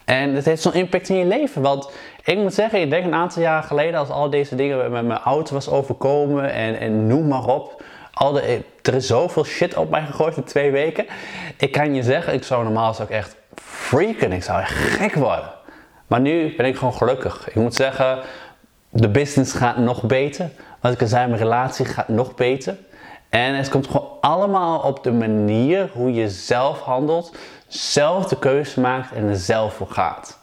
En 0.08 0.34
het 0.34 0.46
heeft 0.46 0.62
zo'n 0.62 0.74
impact 0.74 1.10
in 1.10 1.16
je 1.16 1.26
leven. 1.26 1.62
Want 1.62 1.90
ik 2.24 2.38
moet 2.38 2.54
zeggen, 2.54 2.82
ik 2.82 2.90
denk 2.90 3.06
een 3.06 3.14
aantal 3.14 3.42
jaar 3.42 3.64
geleden, 3.64 4.00
als 4.00 4.10
al 4.10 4.30
deze 4.30 4.56
dingen 4.56 4.92
met 4.92 5.06
mijn 5.06 5.20
auto 5.20 5.54
was 5.54 5.70
overkomen 5.70 6.52
en, 6.52 6.80
en 6.80 7.08
noem 7.08 7.28
maar 7.28 7.46
op. 7.46 7.84
Al 8.14 8.32
de, 8.32 8.62
er 8.82 8.94
is 8.94 9.08
zoveel 9.08 9.46
shit 9.46 9.78
op 9.78 9.90
mij 9.90 10.06
gegooid 10.06 10.38
in 10.38 10.44
twee 10.44 10.72
weken. 10.72 11.06
Ik 11.58 11.72
kan 11.72 11.94
je 11.94 12.04
zeggen, 12.04 12.34
ik 12.34 12.44
zou 12.44 12.64
normaal 12.64 12.96
ik 13.02 13.10
echt 13.10 13.36
freaken. 13.56 14.32
Ik 14.32 14.44
zou 14.44 14.60
echt 14.60 14.72
gek 14.72 15.14
worden. 15.14 15.52
Maar 16.08 16.20
nu 16.20 16.56
ben 16.56 16.66
ik 16.66 16.78
gewoon 16.78 16.94
gelukkig. 16.94 17.48
Ik 17.48 17.56
moet 17.56 17.76
zeggen, 17.76 18.20
de 18.90 19.10
business 19.10 19.54
gaat 19.54 19.78
nog 19.78 20.04
beter. 20.04 20.50
Wat 20.82 20.94
ik 20.94 21.02
al 21.02 21.08
zei, 21.08 21.28
mijn 21.28 21.42
relatie 21.42 21.86
gaat 21.86 22.08
nog 22.08 22.36
beter. 22.36 22.78
En 23.30 23.56
het 23.56 23.70
komt 23.70 23.88
gewoon 23.88 24.10
allemaal 24.22 24.80
op 24.80 25.04
de 25.04 25.12
manier 25.12 25.90
hoe 25.94 26.14
je 26.14 26.30
zelf 26.30 26.80
handelt, 26.80 27.36
zelf 27.68 28.28
de 28.28 28.40
keuze 28.40 28.80
maakt 28.80 29.12
en 29.12 29.28
er 29.28 29.36
zelf 29.36 29.74
voor 29.74 29.90
gaat. 29.90 30.40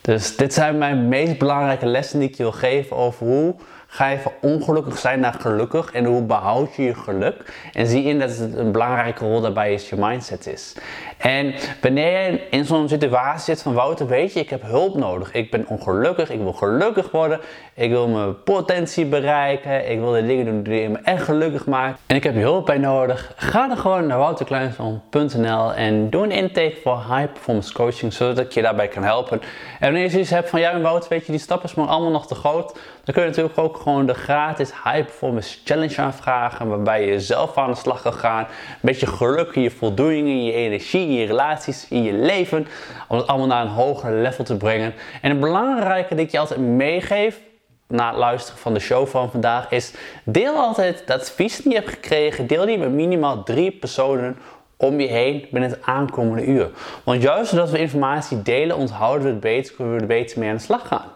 Dus 0.00 0.36
dit 0.36 0.54
zijn 0.54 0.78
mijn 0.78 1.08
meest 1.08 1.38
belangrijke 1.38 1.86
lessen 1.86 2.18
die 2.18 2.28
ik 2.28 2.34
je 2.34 2.42
wil 2.42 2.52
geven 2.52 2.96
over 2.96 3.26
hoe 3.26 3.54
ga 3.96 4.08
je 4.08 4.18
ongelukkig 4.40 4.98
zijn 4.98 5.20
naar 5.20 5.34
gelukkig 5.38 5.92
en 5.92 6.04
hoe 6.04 6.22
behoud 6.22 6.76
je 6.76 6.82
je 6.82 6.94
geluk. 6.94 7.68
En 7.72 7.86
zie 7.86 8.04
in 8.04 8.18
dat 8.18 8.36
het 8.36 8.56
een 8.56 8.72
belangrijke 8.72 9.24
rol 9.24 9.40
daarbij 9.40 9.72
is 9.72 9.88
je 9.88 9.96
mindset 9.98 10.46
is. 10.46 10.76
En 11.16 11.54
wanneer 11.80 12.30
je 12.30 12.40
in 12.50 12.64
zo'n 12.64 12.88
situatie 12.88 13.54
zit 13.54 13.62
van 13.62 13.74
Wouter, 13.74 14.06
weet 14.06 14.32
je, 14.32 14.40
ik 14.40 14.50
heb 14.50 14.62
hulp 14.62 14.94
nodig. 14.94 15.32
Ik 15.32 15.50
ben 15.50 15.64
ongelukkig, 15.68 16.30
ik 16.30 16.40
wil 16.40 16.52
gelukkig 16.52 17.10
worden. 17.10 17.40
Ik 17.74 17.90
wil 17.90 18.08
mijn 18.08 18.42
potentie 18.42 19.06
bereiken. 19.06 19.90
Ik 19.90 19.98
wil 19.98 20.10
de 20.10 20.26
dingen 20.26 20.44
doen 20.44 20.62
die 20.62 20.88
me 20.88 20.98
echt 20.98 21.24
gelukkig 21.24 21.66
maken. 21.66 21.98
En 22.06 22.16
ik 22.16 22.24
heb 22.24 22.34
je 22.34 22.40
hulp 22.40 22.66
bij 22.66 22.78
nodig. 22.78 23.32
Ga 23.36 23.68
dan 23.68 23.76
gewoon 23.76 24.06
naar 24.06 24.18
wouterkleinsman.nl 24.18 25.74
en 25.74 26.10
doe 26.10 26.24
een 26.24 26.30
intake 26.30 26.76
voor 26.82 26.96
high 26.96 27.32
performance 27.32 27.72
coaching, 27.72 28.12
zodat 28.12 28.38
ik 28.38 28.52
je 28.52 28.62
daarbij 28.62 28.88
kan 28.88 29.02
helpen. 29.02 29.40
En 29.40 29.80
wanneer 29.80 30.02
je 30.02 30.10
zoiets 30.10 30.30
hebt 30.30 30.50
van, 30.50 30.60
ja 30.60 30.80
Wouter, 30.80 31.08
weet 31.08 31.26
je, 31.26 31.32
die 31.32 31.40
stap 31.40 31.64
is 31.64 31.74
maar 31.74 31.86
allemaal 31.86 32.10
nog 32.10 32.26
te 32.26 32.34
groot. 32.34 32.78
Dan 33.04 33.14
kun 33.14 33.22
je 33.22 33.28
natuurlijk 33.28 33.58
ook 33.58 33.76
gewoon 33.86 34.06
de 34.06 34.14
gratis 34.14 34.70
high 34.84 35.04
performance 35.04 35.58
challenge 35.64 36.00
aanvragen, 36.00 36.68
waarbij 36.68 37.06
je 37.06 37.20
zelf 37.20 37.56
aan 37.56 37.70
de 37.70 37.76
slag 37.76 38.02
kan 38.02 38.12
gaan. 38.12 38.42
Een 38.42 38.78
beetje 38.80 39.06
geluk 39.06 39.54
in 39.54 39.62
je 39.62 39.70
voldoening, 39.70 40.28
in 40.28 40.44
je 40.44 40.52
energie 40.52 41.00
in 41.00 41.12
je 41.12 41.26
relaties, 41.26 41.86
in 41.88 42.02
je 42.02 42.12
leven. 42.12 42.66
Om 43.08 43.16
het 43.16 43.26
allemaal 43.26 43.46
naar 43.46 43.62
een 43.62 43.70
hoger 43.70 44.12
level 44.12 44.44
te 44.44 44.56
brengen. 44.56 44.94
En 45.22 45.30
het 45.30 45.40
belangrijke 45.40 46.14
dat 46.14 46.24
ik 46.24 46.30
je 46.30 46.38
altijd 46.38 46.60
meegeef 46.60 47.40
na 47.88 48.08
het 48.08 48.16
luisteren 48.16 48.60
van 48.60 48.74
de 48.74 48.80
show 48.80 49.06
van 49.06 49.30
vandaag 49.30 49.70
is: 49.70 49.92
deel 50.24 50.54
altijd 50.56 51.02
dat 51.06 51.20
advies 51.20 51.56
die 51.56 51.72
je 51.72 51.78
hebt 51.78 51.90
gekregen, 51.90 52.46
deel 52.46 52.66
die 52.66 52.78
met 52.78 52.92
minimaal 52.92 53.42
drie 53.42 53.70
personen 53.70 54.36
om 54.76 55.00
je 55.00 55.06
heen 55.06 55.46
binnen 55.50 55.70
het 55.70 55.82
aankomende 55.82 56.44
uur. 56.44 56.70
Want 57.04 57.22
juist 57.22 57.50
doordat 57.50 57.70
we 57.70 57.78
informatie 57.78 58.42
delen, 58.42 58.76
onthouden 58.76 59.26
we 59.26 59.32
het 59.32 59.40
beter, 59.40 59.74
kunnen 59.74 59.94
we 59.94 60.00
er 60.00 60.06
beter 60.06 60.38
mee 60.38 60.48
aan 60.48 60.56
de 60.56 60.62
slag 60.62 60.88
gaan. 60.88 61.15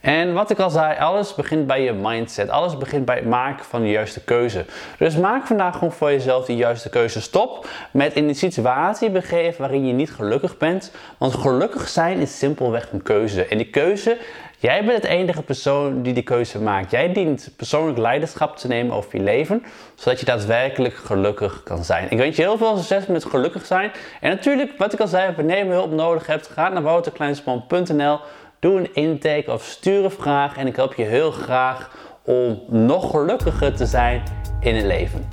En 0.00 0.32
wat 0.32 0.50
ik 0.50 0.58
al 0.58 0.70
zei, 0.70 0.98
alles 0.98 1.34
begint 1.34 1.66
bij 1.66 1.82
je 1.82 1.92
mindset. 1.92 2.48
Alles 2.48 2.78
begint 2.78 3.04
bij 3.04 3.16
het 3.16 3.26
maken 3.26 3.64
van 3.64 3.82
de 3.82 3.90
juiste 3.90 4.20
keuze. 4.20 4.64
Dus 4.98 5.16
maak 5.16 5.46
vandaag 5.46 5.74
gewoon 5.74 5.92
voor 5.92 6.10
jezelf 6.10 6.44
die 6.44 6.56
juiste 6.56 6.88
keuze. 6.88 7.20
Stop 7.20 7.68
met 7.90 8.14
in 8.14 8.28
een 8.28 8.34
situatie 8.34 9.10
begeven 9.10 9.60
waarin 9.60 9.86
je 9.86 9.92
niet 9.92 10.12
gelukkig 10.12 10.56
bent. 10.56 10.92
Want 11.18 11.34
gelukkig 11.34 11.88
zijn 11.88 12.18
is 12.18 12.38
simpelweg 12.38 12.92
een 12.92 13.02
keuze. 13.02 13.44
En 13.44 13.56
die 13.56 13.70
keuze, 13.70 14.16
jij 14.58 14.84
bent 14.84 15.02
het 15.02 15.10
enige 15.10 15.42
persoon 15.42 16.02
die 16.02 16.12
die 16.12 16.22
keuze 16.22 16.60
maakt. 16.60 16.90
Jij 16.90 17.12
dient 17.12 17.50
persoonlijk 17.56 17.98
leiderschap 17.98 18.56
te 18.56 18.68
nemen 18.68 18.96
over 18.96 19.16
je 19.16 19.22
leven. 19.22 19.64
Zodat 19.94 20.20
je 20.20 20.26
daadwerkelijk 20.26 20.94
gelukkig 20.94 21.62
kan 21.62 21.84
zijn. 21.84 22.10
Ik 22.10 22.18
wens 22.18 22.36
je 22.36 22.42
heel 22.42 22.58
veel 22.58 22.76
succes 22.76 23.06
met 23.06 23.24
gelukkig 23.24 23.66
zijn. 23.66 23.92
En 24.20 24.30
natuurlijk, 24.30 24.72
wat 24.78 24.92
ik 24.92 25.00
al 25.00 25.08
zei, 25.08 25.34
wanneer 25.36 25.64
je 25.64 25.70
hulp 25.70 25.92
nodig 25.92 26.26
hebt, 26.26 26.46
ga 26.46 26.68
naar 26.68 26.82
wouterkleinsman.nl 26.82 28.20
Doe 28.60 28.78
een 28.78 28.94
intake 28.94 29.52
of 29.52 29.64
stuur 29.64 30.04
een 30.04 30.10
vraag 30.10 30.56
en 30.56 30.66
ik 30.66 30.76
help 30.76 30.94
je 30.94 31.04
heel 31.04 31.30
graag 31.30 31.90
om 32.24 32.62
nog 32.68 33.10
gelukkiger 33.10 33.76
te 33.76 33.86
zijn 33.86 34.22
in 34.60 34.74
het 34.74 34.84
leven. 34.84 35.28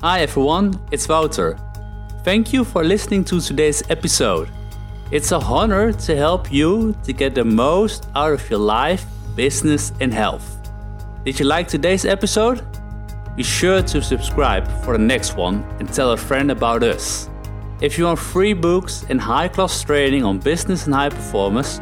Hi 0.00 0.18
everyone, 0.18 0.70
it's 0.88 1.06
Wouter. 1.06 1.56
Thank 2.22 2.46
you 2.46 2.64
for 2.64 2.84
listening 2.84 3.26
to 3.26 3.38
today's 3.38 3.82
episode. 3.88 4.48
It's 5.10 5.32
a 5.32 5.38
honor 5.38 5.96
to 5.96 6.14
help 6.14 6.46
you 6.50 6.94
to 7.02 7.12
get 7.16 7.34
the 7.34 7.44
most 7.44 8.06
out 8.12 8.32
of 8.32 8.48
your 8.48 8.64
life, 8.64 9.04
business, 9.34 9.92
and 10.00 10.12
health. 10.14 10.44
Did 11.24 11.38
you 11.38 11.48
like 11.48 11.68
today's 11.68 12.04
episode? 12.04 12.62
Be 13.36 13.42
sure 13.42 13.82
to 13.82 14.00
subscribe 14.00 14.66
for 14.82 14.96
the 14.96 15.04
next 15.04 15.36
one 15.36 15.62
and 15.78 15.94
tell 15.94 16.12
a 16.12 16.16
friend 16.16 16.50
about 16.50 16.82
us. 16.82 17.28
If 17.80 17.98
you 17.98 18.06
want 18.06 18.18
free 18.18 18.54
books 18.54 19.04
and 19.10 19.20
high 19.20 19.48
class 19.48 19.84
training 19.84 20.24
on 20.24 20.38
business 20.38 20.86
and 20.86 20.94
high 20.94 21.10
performance, 21.10 21.80